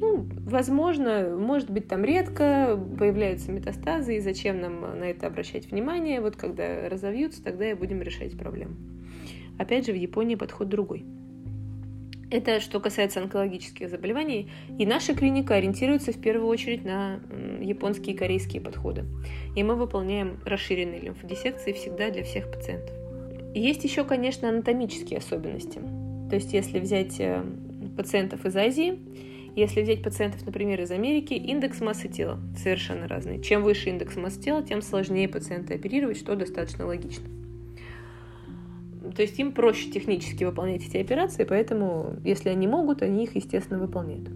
ну, 0.00 0.26
возможно, 0.44 1.36
может 1.38 1.70
быть, 1.70 1.86
там 1.86 2.04
редко 2.04 2.76
появляются 2.98 3.52
метастазы, 3.52 4.16
и 4.16 4.20
зачем 4.20 4.60
нам 4.60 4.80
на 4.98 5.04
это 5.04 5.28
обращать 5.28 5.70
внимание? 5.70 6.20
Вот 6.20 6.34
когда 6.34 6.88
разовьются, 6.88 7.40
тогда 7.44 7.70
и 7.70 7.74
будем 7.74 8.02
решать 8.02 8.36
проблему. 8.36 8.74
Опять 9.58 9.86
же, 9.86 9.92
в 9.92 9.96
Японии 9.96 10.34
подход 10.34 10.68
другой. 10.68 11.04
Это 12.32 12.60
что 12.60 12.80
касается 12.80 13.20
онкологических 13.20 13.90
заболеваний. 13.90 14.50
И 14.78 14.86
наша 14.86 15.14
клиника 15.14 15.54
ориентируется 15.56 16.12
в 16.12 16.20
первую 16.20 16.48
очередь 16.48 16.82
на 16.82 17.20
японские 17.60 18.14
и 18.14 18.18
корейские 18.18 18.62
подходы. 18.62 19.04
И 19.54 19.62
мы 19.62 19.74
выполняем 19.74 20.40
расширенные 20.46 21.00
лимфодиссекции 21.00 21.72
всегда 21.72 22.10
для 22.10 22.24
всех 22.24 22.50
пациентов. 22.50 22.96
Есть 23.54 23.84
еще, 23.84 24.04
конечно, 24.04 24.48
анатомические 24.48 25.18
особенности. 25.18 25.80
То 26.30 26.36
есть, 26.36 26.54
если 26.54 26.80
взять 26.80 27.20
э, 27.20 27.44
пациентов 27.98 28.46
из 28.46 28.56
Азии, 28.56 28.98
если 29.54 29.82
взять 29.82 30.02
пациентов, 30.02 30.46
например, 30.46 30.80
из 30.80 30.90
Америки, 30.90 31.34
индекс 31.34 31.82
массы 31.82 32.08
тела 32.08 32.40
совершенно 32.56 33.06
разный. 33.06 33.42
Чем 33.42 33.62
выше 33.62 33.90
индекс 33.90 34.16
массы 34.16 34.40
тела, 34.40 34.62
тем 34.62 34.80
сложнее 34.80 35.28
пациента 35.28 35.74
оперировать, 35.74 36.16
что 36.16 36.34
достаточно 36.34 36.86
логично. 36.86 37.28
То 39.14 39.22
есть 39.22 39.38
им 39.38 39.52
проще 39.52 39.90
технически 39.90 40.44
выполнять 40.44 40.86
эти 40.86 40.96
операции, 40.96 41.44
поэтому, 41.44 42.16
если 42.24 42.48
они 42.48 42.66
могут, 42.66 43.02
они 43.02 43.24
их, 43.24 43.34
естественно, 43.36 43.78
выполняют. 43.78 44.28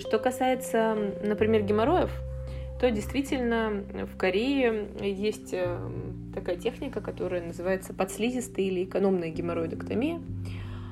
Что 0.00 0.18
касается, 0.18 0.96
например, 1.22 1.62
геморроев, 1.62 2.10
то 2.80 2.90
действительно 2.90 3.84
в 4.12 4.16
Корее 4.16 4.88
есть 5.00 5.52
э, 5.52 5.78
такая 6.34 6.56
техника, 6.56 7.00
которая 7.00 7.42
называется 7.42 7.94
подслизистая 7.94 8.66
или 8.66 8.84
экономная 8.84 9.30
геморроидоктомия. 9.30 10.20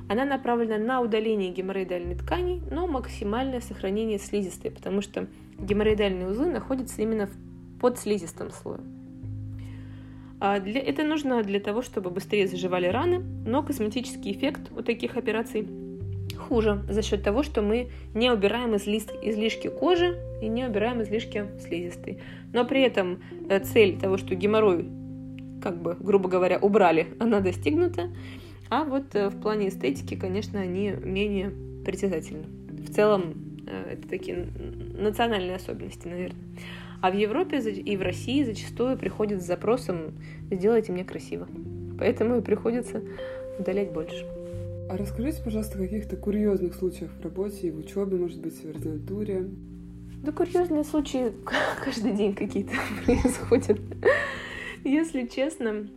Она 0.09 0.25
направлена 0.25 0.79
на 0.79 1.01
удаление 1.01 1.51
геморроидальной 1.51 2.15
ткани, 2.15 2.63
но 2.71 2.87
максимальное 2.87 3.61
сохранение 3.61 4.19
слизистой, 4.19 4.71
потому 4.71 5.03
что 5.03 5.27
геморроидальные 5.59 6.29
узлы 6.29 6.51
находятся 6.51 7.03
именно 7.03 7.27
в 7.27 7.81
подслизистом 7.81 8.51
слое. 8.51 8.81
А 10.47 10.61
для, 10.61 10.79
это 10.79 11.05
нужно 11.05 11.43
для 11.43 11.59
того, 11.59 11.81
чтобы 11.81 12.11
быстрее 12.11 12.47
заживали 12.47 12.87
раны, 12.87 13.21
но 13.47 13.63
косметический 13.63 14.33
эффект 14.33 14.71
у 14.77 14.83
таких 14.83 15.17
операций 15.17 15.67
хуже 16.37 16.83
за 16.87 17.01
счет 17.01 17.23
того, 17.23 17.43
что 17.43 17.63
мы 17.63 17.89
не 18.13 18.31
убираем 18.31 18.77
излишки, 18.77 19.15
излишки 19.23 19.69
кожи 19.69 20.19
и 20.43 20.49
не 20.49 20.67
убираем 20.67 21.01
излишки 21.01 21.47
слизистой. 21.67 22.19
Но 22.53 22.67
при 22.67 22.83
этом 22.83 23.23
э, 23.49 23.59
цель 23.61 23.99
того, 23.99 24.19
что 24.19 24.35
геморрой, 24.35 24.85
как 25.63 25.81
бы, 25.81 25.97
грубо 25.99 26.29
говоря, 26.29 26.59
убрали, 26.59 27.07
она 27.19 27.41
достигнута. 27.41 28.11
А 28.69 28.85
вот 28.85 29.15
э, 29.15 29.31
в 29.31 29.41
плане 29.41 29.71
эстетики, 29.71 30.15
конечно, 30.15 30.61
они 30.61 30.91
менее 30.91 31.55
притязательны. 31.87 32.45
В 32.69 32.93
целом, 32.93 33.65
э, 33.67 33.93
это 33.95 34.09
такие 34.09 34.49
национальные 34.93 35.57
особенности, 35.57 36.07
наверное. 36.07 36.43
А 37.01 37.11
в 37.11 37.15
Европе 37.15 37.59
и 37.59 37.97
в 37.97 38.03
России 38.03 38.45
зачастую 38.45 38.97
приходят 38.97 39.43
с 39.43 39.47
запросом 39.47 40.15
«сделайте 40.51 40.93
мне 40.93 41.05
красиво». 41.05 41.49
Поэтому 41.99 42.39
и 42.39 42.41
приходится 42.41 43.03
удалять 43.59 43.93
больше. 43.93 44.27
А 44.91 44.97
расскажите, 44.97 45.43
пожалуйста, 45.43 45.79
о 45.79 45.83
каких-то 45.83 46.17
курьезных 46.17 46.75
случаях 46.75 47.11
в 47.13 47.23
работе 47.23 47.69
и 47.69 47.71
в 47.71 47.79
учебе, 47.79 48.17
может 48.17 48.41
быть, 48.41 48.55
в 48.55 48.69
ординатуре. 48.69 49.49
Да 50.23 50.33
курьезные 50.33 50.85
случаи 50.85 51.33
каждый 51.85 52.13
день 52.13 52.35
какие-то 52.35 52.75
происходят. 53.05 53.81
Если 54.85 55.27
честно, 55.27 55.89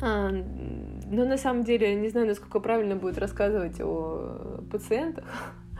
а, 0.00 0.30
но 0.30 1.24
на 1.24 1.36
самом 1.36 1.64
деле 1.64 1.94
не 1.94 2.08
знаю, 2.08 2.26
насколько 2.26 2.60
правильно 2.60 2.96
будет 2.96 3.18
рассказывать 3.18 3.80
о 3.80 4.64
пациентах, 4.70 5.24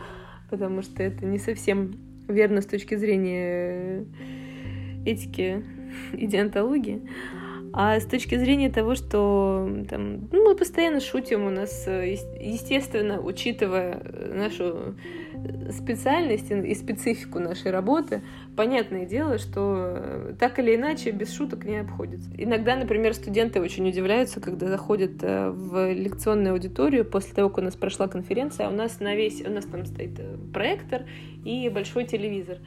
потому 0.49 0.81
что 0.81 1.01
это 1.01 1.25
не 1.25 1.39
совсем 1.39 1.95
верно 2.27 2.61
с 2.61 2.65
точки 2.65 2.95
зрения 2.95 4.05
этики 5.05 5.63
и 6.13 6.27
диантологии. 6.27 7.01
А 7.77 7.99
с 7.99 8.05
точки 8.05 8.35
зрения 8.35 8.69
того, 8.69 8.95
что 8.95 9.69
там, 9.89 10.29
ну, 10.31 10.45
мы 10.45 10.55
постоянно 10.55 11.01
шутим, 11.01 11.45
у 11.45 11.49
нас, 11.49 11.85
э, 11.87 12.15
естественно, 12.39 13.19
учитывая 13.19 14.01
нашу 14.33 14.95
специальность 15.71 16.49
и 16.49 16.73
специфику 16.73 17.39
нашей 17.39 17.71
работы, 17.71 18.21
понятное 18.55 19.05
дело, 19.05 19.37
что 19.37 19.75
э, 19.77 20.33
так 20.39 20.57
или 20.59 20.75
иначе 20.75 21.11
без 21.11 21.33
шуток 21.33 21.65
не 21.65 21.77
обходится. 21.77 22.29
Иногда, 22.37 22.77
например, 22.77 23.13
студенты 23.13 23.59
очень 23.59 23.85
удивляются, 23.89 24.39
когда 24.39 24.67
заходят 24.67 25.21
э, 25.21 25.49
в 25.49 25.91
лекционную 25.91 26.53
аудиторию 26.53 27.03
после 27.03 27.33
того, 27.33 27.49
как 27.49 27.57
у 27.57 27.61
нас 27.61 27.75
прошла 27.75 28.07
конференция, 28.07 28.67
а 28.67 28.69
у 28.69 28.73
нас 28.73 29.01
на 29.01 29.15
весь, 29.15 29.45
у 29.45 29.49
нас 29.49 29.65
там 29.65 29.85
стоит 29.85 30.17
проектор 30.53 31.01
и 31.43 31.67
большой 31.67 32.05
телевизор. 32.05 32.59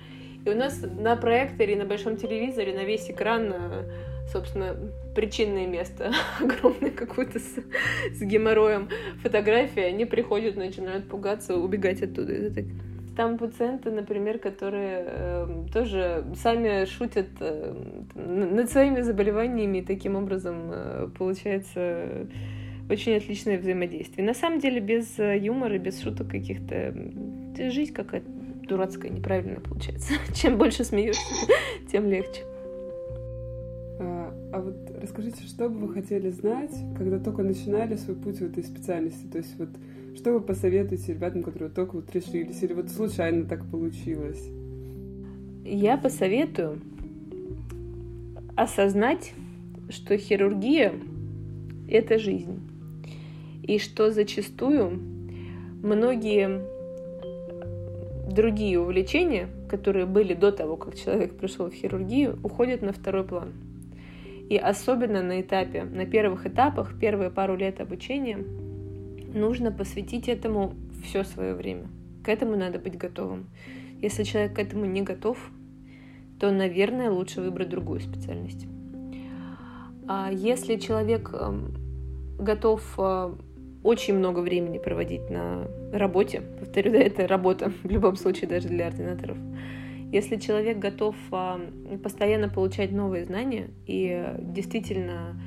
И 0.44 0.51
у 0.51 0.55
нас 0.55 0.81
на 0.98 1.16
проекторе, 1.16 1.77
на 1.77 1.85
большом 1.85 2.16
телевизоре, 2.16 2.74
на 2.74 2.85
весь 2.85 3.11
экран, 3.11 3.53
э, 3.53 3.85
собственно, 4.33 4.77
причинное 5.14 5.66
место 5.66 6.12
огромное 6.40 6.90
какое-то 6.90 7.38
с, 7.38 7.57
с 8.12 8.22
геморроем. 8.22 8.88
Фотографии, 9.22 9.83
они 9.83 10.05
приходят, 10.05 10.57
начинают 10.57 11.09
пугаться, 11.09 11.57
убегать 11.57 12.03
оттуда. 12.03 12.33
Из 12.33 12.44
этой 12.44 12.66
там 13.18 13.37
пациенты, 13.37 13.90
например, 13.90 14.38
которые 14.38 15.05
э, 15.05 15.64
тоже 15.72 16.24
сами 16.37 16.85
шутят 16.85 17.27
э, 17.40 17.74
над 18.14 18.70
своими 18.70 19.01
заболеваниями, 19.01 19.79
и 19.79 19.83
таким 19.83 20.14
образом 20.14 20.70
э, 20.70 21.09
получается 21.18 22.29
очень 22.88 23.16
отличное 23.16 23.59
взаимодействие. 23.59 24.24
На 24.24 24.35
самом 24.35 24.61
деле 24.61 24.79
без 24.79 25.18
э, 25.18 25.37
юмора, 25.37 25.79
без 25.79 26.01
шуток 26.01 26.29
каких-то 26.29 26.94
жизнь 27.57 27.92
какая-то 27.92 28.31
дурацкая, 28.68 29.11
неправильная 29.11 29.61
получается. 29.61 30.14
Чем 30.35 30.59
больше 30.59 30.85
смеешься, 30.85 31.35
тем 31.90 32.09
легче. 32.09 32.42
А, 34.00 34.33
а 34.52 34.61
вот 34.61 34.76
расскажите, 35.00 35.42
что 35.44 35.68
бы 35.68 35.87
вы 35.87 35.94
хотели 35.94 36.31
знать, 36.31 36.72
когда 36.96 37.18
только 37.18 37.42
начинали 37.42 37.96
свой 37.96 38.16
путь 38.16 38.38
в 38.38 38.42
этой 38.42 38.62
специальности? 38.62 39.26
То 39.26 39.38
есть 39.38 39.59
вот 39.59 39.70
что 40.14 40.33
вы 40.33 40.40
посоветуете 40.40 41.14
ребятам, 41.14 41.42
которые 41.42 41.70
только 41.70 41.96
вот 41.96 42.12
решились, 42.14 42.62
или 42.62 42.72
вот 42.72 42.90
случайно 42.90 43.44
так 43.44 43.64
получилось? 43.66 44.48
Я 45.64 45.96
посоветую 45.96 46.81
осознать, 48.57 49.33
что 49.90 50.16
хирургия— 50.16 50.92
это 51.88 52.18
жизнь. 52.18 52.61
И 53.62 53.78
что 53.78 54.11
зачастую 54.11 54.98
многие 55.83 56.62
другие 58.29 58.79
увлечения, 58.79 59.49
которые 59.69 60.07
были 60.07 60.35
до 60.35 60.53
того, 60.53 60.77
как 60.77 60.97
человек 60.97 61.37
пришел 61.37 61.71
в 61.71 61.75
хирургию, 61.75 62.38
уходят 62.43 62.83
на 62.83 62.93
второй 62.93 63.25
план. 63.25 63.53
И 64.49 64.57
особенно 64.57 65.23
на 65.23 65.41
этапе, 65.41 65.85
на 65.85 66.07
первых 66.07 66.47
этапах, 66.47 66.95
первые 66.99 67.31
пару 67.31 67.57
лет 67.57 67.81
обучения, 67.81 68.38
нужно 69.35 69.71
посвятить 69.71 70.29
этому 70.29 70.75
все 71.05 71.25
свое 71.25 71.55
время. 71.55 71.88
К 72.25 72.29
этому 72.29 72.57
надо 72.57 72.79
быть 72.79 72.97
готовым. 72.97 73.47
Если 74.01 74.23
человек 74.23 74.55
к 74.55 74.59
этому 74.59 74.85
не 74.87 75.03
готов, 75.03 75.38
то, 76.38 76.51
наверное, 76.51 77.11
лучше 77.11 77.41
выбрать 77.41 77.69
другую 77.69 78.01
специальность. 78.01 78.67
А 80.07 80.31
если 80.33 80.77
человек 80.77 81.31
эм, 81.35 81.75
готов 82.38 82.83
э, 82.97 83.35
очень 83.83 84.14
много 84.14 84.41
времени 84.41 84.79
проводить 84.79 85.31
на 85.31 85.67
работе, 85.93 86.43
повторю, 86.59 86.93
да, 86.93 86.99
это 86.99 87.27
работа 87.27 87.73
в 87.83 87.91
любом 87.91 88.17
случае 88.17 88.49
даже 88.49 88.69
для 88.69 88.87
ординаторов, 88.88 89.37
если 90.11 90.37
человек 90.37 90.79
готов 90.79 91.17
а, 91.33 91.61
постоянно 92.03 92.49
получать 92.49 92.93
новые 92.93 93.25
знания 93.25 93.69
и 93.87 94.25
действительно 94.38 95.41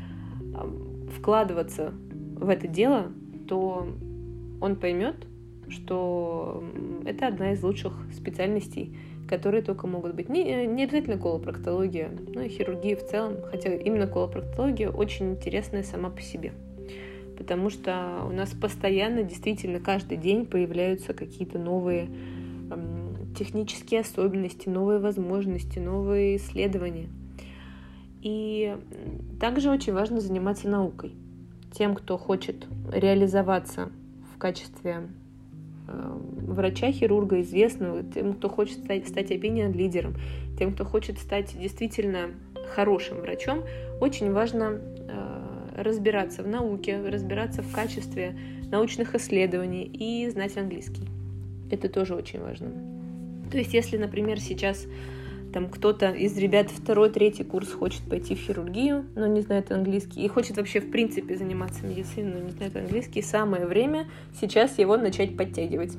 а, 0.53 0.69
вкладываться 1.17 1.93
в 2.35 2.47
это 2.47 2.67
дело, 2.67 3.11
то 3.47 3.87
он 4.61 4.75
поймет, 4.75 5.15
что 5.67 6.63
это 7.05 7.27
одна 7.27 7.53
из 7.53 7.63
лучших 7.63 7.93
специальностей, 8.13 8.95
которые 9.27 9.63
только 9.63 9.87
могут 9.87 10.13
быть. 10.13 10.29
Не, 10.29 10.67
не 10.67 10.83
обязательно 10.83 11.17
колопроктология, 11.17 12.11
но 12.33 12.41
и 12.41 12.49
хирургия 12.49 12.95
в 12.95 13.05
целом, 13.07 13.37
хотя 13.49 13.73
именно 13.73 14.05
колопроктология 14.05 14.89
очень 14.89 15.31
интересная 15.31 15.83
сама 15.83 16.09
по 16.09 16.21
себе. 16.21 16.53
Потому 17.41 17.71
что 17.71 18.23
у 18.29 18.31
нас 18.31 18.51
постоянно, 18.51 19.23
действительно, 19.23 19.79
каждый 19.79 20.15
день 20.15 20.45
появляются 20.45 21.15
какие-то 21.15 21.57
новые 21.57 22.07
технические 23.35 24.01
особенности, 24.01 24.69
новые 24.69 24.99
возможности, 24.99 25.79
новые 25.79 26.35
исследования. 26.37 27.09
И 28.21 28.77
также 29.39 29.71
очень 29.71 29.91
важно 29.91 30.21
заниматься 30.21 30.67
наукой. 30.67 31.15
Тем, 31.73 31.95
кто 31.95 32.19
хочет 32.19 32.67
реализоваться 32.93 33.89
в 34.35 34.37
качестве 34.37 35.07
э, 35.87 36.17
врача-хирурга 36.47 37.41
известного, 37.41 38.03
тем, 38.03 38.35
кто 38.35 38.49
хочет 38.49 38.83
стать, 38.83 39.07
стать 39.07 39.31
опинион-лидером, 39.31 40.13
тем, 40.59 40.73
кто 40.73 40.85
хочет 40.85 41.17
стать 41.17 41.59
действительно 41.59 42.27
хорошим 42.75 43.21
врачом, 43.21 43.63
очень 43.99 44.31
важно 44.31 44.79
разбираться 45.75 46.43
в 46.43 46.47
науке, 46.47 47.01
разбираться 47.01 47.61
в 47.61 47.71
качестве 47.73 48.37
научных 48.71 49.15
исследований 49.15 49.83
и 49.83 50.29
знать 50.29 50.57
английский. 50.57 51.07
Это 51.69 51.89
тоже 51.89 52.15
очень 52.15 52.41
важно. 52.41 52.71
То 53.51 53.57
есть, 53.57 53.73
если, 53.73 53.97
например, 53.97 54.39
сейчас 54.39 54.87
там 55.53 55.69
кто-то 55.69 56.11
из 56.11 56.37
ребят 56.37 56.71
второй, 56.71 57.09
третий 57.09 57.43
курс 57.43 57.71
хочет 57.71 58.01
пойти 58.03 58.35
в 58.35 58.39
хирургию, 58.39 59.05
но 59.15 59.27
не 59.27 59.41
знает 59.41 59.71
английский, 59.71 60.23
и 60.23 60.27
хочет 60.27 60.57
вообще 60.57 60.79
в 60.79 60.89
принципе 60.89 61.35
заниматься 61.35 61.85
медициной, 61.85 62.33
но 62.33 62.39
не 62.39 62.51
знает 62.51 62.75
английский, 62.75 63.21
самое 63.21 63.65
время 63.65 64.07
сейчас 64.39 64.79
его 64.79 64.95
начать 64.95 65.35
подтягивать. 65.35 65.97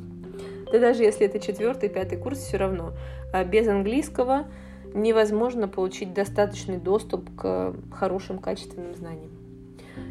Да 0.73 0.79
даже 0.79 1.03
если 1.03 1.27
это 1.27 1.39
четвертый, 1.39 1.91
пятый 1.91 2.17
курс, 2.17 2.39
все 2.39 2.57
равно. 2.57 2.93
А 3.35 3.45
без 3.45 3.69
английского 3.69 4.47
невозможно 4.95 5.69
получить 5.69 6.15
достаточный 6.15 6.79
доступ 6.79 7.29
к 7.37 7.75
хорошим 7.93 8.39
качественным 8.39 8.95
знаниям. 8.95 9.31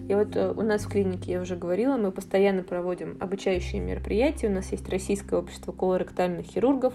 И 0.07 0.13
вот 0.13 0.35
э, 0.35 0.51
у 0.51 0.61
нас 0.61 0.85
в 0.85 0.89
клинике, 0.89 1.33
я 1.33 1.41
уже 1.41 1.55
говорила, 1.55 1.97
мы 1.97 2.11
постоянно 2.11 2.63
проводим 2.63 3.17
обучающие 3.19 3.81
мероприятия. 3.81 4.47
У 4.47 4.51
нас 4.51 4.71
есть 4.71 4.87
Российское 4.89 5.37
общество 5.37 5.71
колоректальных 5.71 6.45
хирургов, 6.45 6.93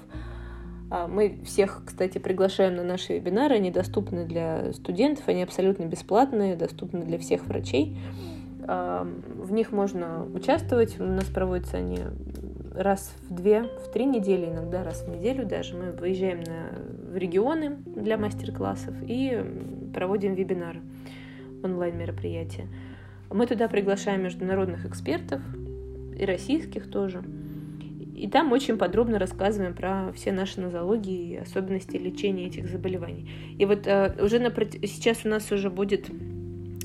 а, 0.89 1.09
мы 1.09 1.41
всех, 1.45 1.83
кстати, 1.85 2.19
приглашаем 2.19 2.77
на 2.77 2.85
наши 2.85 3.15
вебинары. 3.15 3.57
Они 3.57 3.71
доступны 3.71 4.25
для 4.25 4.73
студентов, 4.73 5.29
они 5.29 5.43
абсолютно 5.43 5.85
бесплатные, 5.85 6.57
доступны 6.57 7.05
для 7.05 7.19
всех 7.19 7.47
врачей. 7.47 7.99
А, 8.69 9.07
в 9.37 9.53
них 9.53 9.73
можно 9.73 10.25
участвовать. 10.33 10.99
У 11.01 11.05
нас 11.05 11.25
проводятся 11.25 11.79
они 11.79 11.99
раз 12.75 13.13
в 13.29 13.35
две, 13.35 13.63
в 13.63 13.91
три 13.93 14.05
недели, 14.05 14.47
иногда 14.47 14.85
раз 14.85 15.03
в 15.03 15.09
неделю 15.09 15.47
даже. 15.47 15.77
Мы 15.77 15.93
выезжаем 15.93 16.41
на, 16.41 17.13
в 17.13 17.17
регионы 17.17 17.79
для 17.87 18.17
мастер-классов 18.19 18.95
и 19.03 19.43
проводим 19.95 20.35
вебинары, 20.35 20.83
онлайн-мероприятия. 21.67 22.67
Мы 23.31 23.47
туда 23.47 23.69
приглашаем 23.69 24.23
международных 24.23 24.87
экспертов 24.87 25.41
и 26.19 26.25
российских 26.25 26.91
тоже. 26.91 27.23
И 28.15 28.29
там 28.29 28.51
очень 28.53 28.79
подробно 28.79 29.19
рассказываем 29.19 29.75
про 29.75 30.11
все 30.15 30.33
наши 30.33 30.61
нозологии 30.61 31.33
и 31.33 31.37
особенности 31.37 31.97
лечения 31.97 32.47
этих 32.47 32.67
заболеваний. 32.69 33.29
И 33.59 33.67
вот 33.67 33.87
э, 33.87 34.17
уже 34.23 34.39
на, 34.39 34.51
сейчас 34.51 35.27
у 35.27 35.29
нас 35.29 35.53
уже 35.53 35.69
будет 35.69 36.09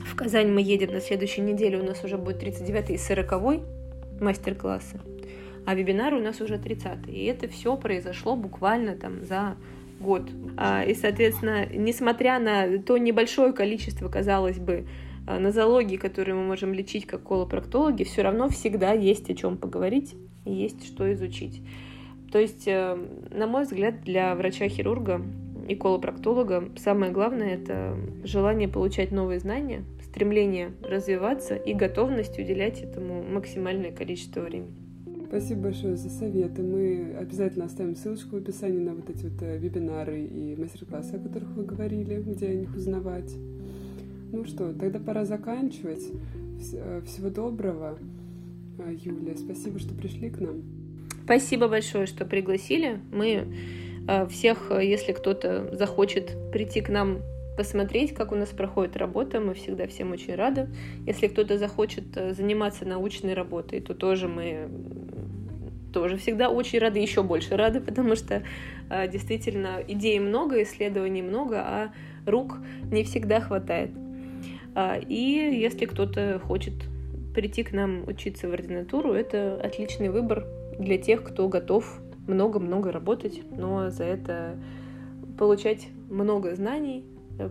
в 0.04 0.16
Казань 0.16 0.52
мы 0.52 0.62
едем 0.62 0.92
на 0.92 1.00
следующей 1.00 1.42
неделе, 1.42 1.78
у 1.78 1.84
нас 1.84 2.04
уже 2.04 2.18
будет 2.18 2.40
39 2.40 2.90
и 2.90 2.98
40 2.98 3.64
мастер-классы, 4.20 5.00
а 5.66 5.74
вебинары 5.74 6.18
у 6.18 6.22
нас 6.22 6.42
уже 6.42 6.58
30 6.58 7.08
И 7.08 7.26
это 7.26 7.48
все 7.48 7.78
произошло 7.78 8.36
буквально 8.36 8.96
там 8.96 9.24
за 9.24 9.56
год. 10.02 10.30
А, 10.58 10.84
и, 10.84 10.94
соответственно, 10.94 11.66
несмотря 11.68 12.40
на 12.40 12.80
то 12.80 12.98
небольшое 12.98 13.54
количество, 13.54 14.10
казалось 14.10 14.60
бы, 14.60 14.88
э, 15.28 15.40
нозологии, 15.40 15.98
которые 15.98 16.36
мы 16.36 16.44
можем 16.44 16.74
лечить 16.74 17.06
как 17.06 17.24
колопроктологи, 17.24 18.04
все 18.04 18.22
равно 18.22 18.50
всегда 18.50 18.94
есть 18.94 19.30
о 19.30 19.36
чем 19.36 19.58
поговорить 19.58 20.16
и 20.46 20.52
есть 20.52 20.86
что 20.86 21.12
изучить. 21.14 21.62
То 22.32 22.40
есть, 22.40 22.68
э, 22.68 22.98
на 23.30 23.48
мой 23.48 23.64
взгляд, 23.64 24.04
для 24.04 24.36
врача-хирурга 24.36 25.22
и 25.68 25.76
колопроктолога 25.76 26.70
самое 26.78 27.12
главное— 27.12 27.56
это 27.56 27.98
желание 28.24 28.68
получать 28.68 29.12
новые 29.12 29.40
знания, 29.40 29.84
стремление 30.04 30.72
развиваться 30.82 31.56
и 31.56 31.74
готовность 31.74 32.40
уделять 32.40 32.82
этому 32.82 33.24
максимальное 33.24 33.92
количество 33.92 34.42
времени. 34.42 34.81
Спасибо 35.32 35.62
большое 35.62 35.96
за 35.96 36.10
советы. 36.10 36.62
Мы 36.62 37.16
обязательно 37.18 37.64
оставим 37.64 37.96
ссылочку 37.96 38.36
в 38.36 38.40
описании 38.40 38.80
на 38.80 38.94
вот 38.94 39.10
эти 39.10 39.24
вот 39.24 39.42
э, 39.42 39.58
вебинары 39.58 40.26
и 40.26 40.58
мастер-классы, 40.58 41.14
о 41.14 41.20
которых 41.20 41.48
вы 41.52 41.64
говорили, 41.64 42.22
где 42.22 42.48
о 42.48 42.54
них 42.54 42.76
узнавать. 42.76 43.34
Ну 44.34 44.44
что, 44.44 44.74
тогда 44.74 45.00
пора 45.00 45.24
заканчивать. 45.24 46.04
Э, 46.74 47.02
всего 47.06 47.30
доброго. 47.30 47.98
А, 48.78 48.92
Юлия. 48.92 49.38
Спасибо, 49.38 49.80
что 49.80 49.96
пришли 49.96 50.30
к 50.30 50.42
нам. 50.42 50.64
Спасибо 51.24 51.70
большое, 51.70 52.08
что 52.08 52.26
пригласили. 52.26 53.00
Мы 53.14 53.56
э, 54.10 54.28
всех, 54.28 54.70
э, 54.70 54.86
если 54.86 55.14
кто-то 55.14 55.74
захочет 55.78 56.36
прийти 56.52 56.82
к 56.82 56.90
нам 56.90 57.20
посмотреть, 57.56 58.14
как 58.14 58.32
у 58.32 58.36
нас 58.36 58.50
проходит 58.50 58.98
работа, 58.98 59.40
мы 59.40 59.54
всегда 59.54 59.86
всем 59.88 60.12
очень 60.12 60.36
рады. 60.36 60.68
Если 61.06 61.28
кто-то 61.28 61.58
захочет 61.58 62.06
э, 62.16 62.34
заниматься 62.34 62.86
научной 62.86 63.34
работой, 63.34 63.82
то 63.82 63.94
тоже 63.94 64.28
мы 64.28 64.68
тоже 65.92 66.18
всегда 66.18 66.50
очень 66.50 66.80
рады, 66.80 67.00
еще 67.00 67.24
больше 67.24 67.56
рады, 67.56 67.80
потому 67.82 68.16
что 68.16 68.44
действительно 69.12 69.82
идей 69.88 70.20
много, 70.20 70.62
исследований 70.64 71.22
много, 71.22 71.62
а 71.62 71.92
рук 72.26 72.58
не 72.92 73.04
всегда 73.04 73.40
хватает. 73.40 73.92
А, 74.74 74.98
и 74.98 75.16
если 75.16 75.86
кто-то 75.86 76.42
хочет 76.46 76.74
прийти 77.34 77.64
к 77.64 77.72
нам 77.72 78.08
учиться 78.08 78.48
в 78.48 78.54
ординатуру, 78.54 79.14
это 79.14 79.60
отличный 79.62 80.10
выбор 80.10 80.46
для 80.80 80.98
тех, 80.98 81.24
кто 81.24 81.48
готов 81.48 82.00
много-много 82.28 82.92
работать, 82.92 83.42
но 83.52 83.90
за 83.90 84.04
это 84.04 84.58
получать 85.38 85.88
много 86.10 86.56
знаний, 86.56 87.06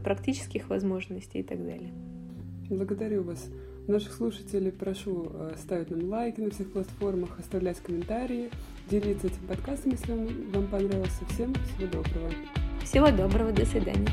практических 0.05 0.69
возможностей 0.69 1.41
и 1.41 1.43
так 1.43 1.65
далее. 1.65 1.93
Благодарю 2.69 3.25
вас. 3.25 3.51
Наших 3.87 4.13
слушателей 4.13 4.71
прошу 4.71 5.31
э, 5.33 5.55
ставить 5.59 5.91
нам 5.91 6.09
лайки 6.09 6.41
на 6.41 6.51
всех 6.51 6.71
платформах, 6.71 7.39
оставлять 7.39 7.79
комментарии, 7.81 8.51
делиться 8.91 9.27
этим 9.27 9.47
подкастом, 9.49 9.93
если 9.93 10.13
он 10.13 10.29
вам 10.53 10.67
понравился. 10.69 11.25
Всем 11.31 11.55
всего 11.55 11.87
доброго. 11.91 12.31
Всего 12.85 13.11
доброго, 13.11 13.53
до 13.53 13.67
свидания. 13.67 14.09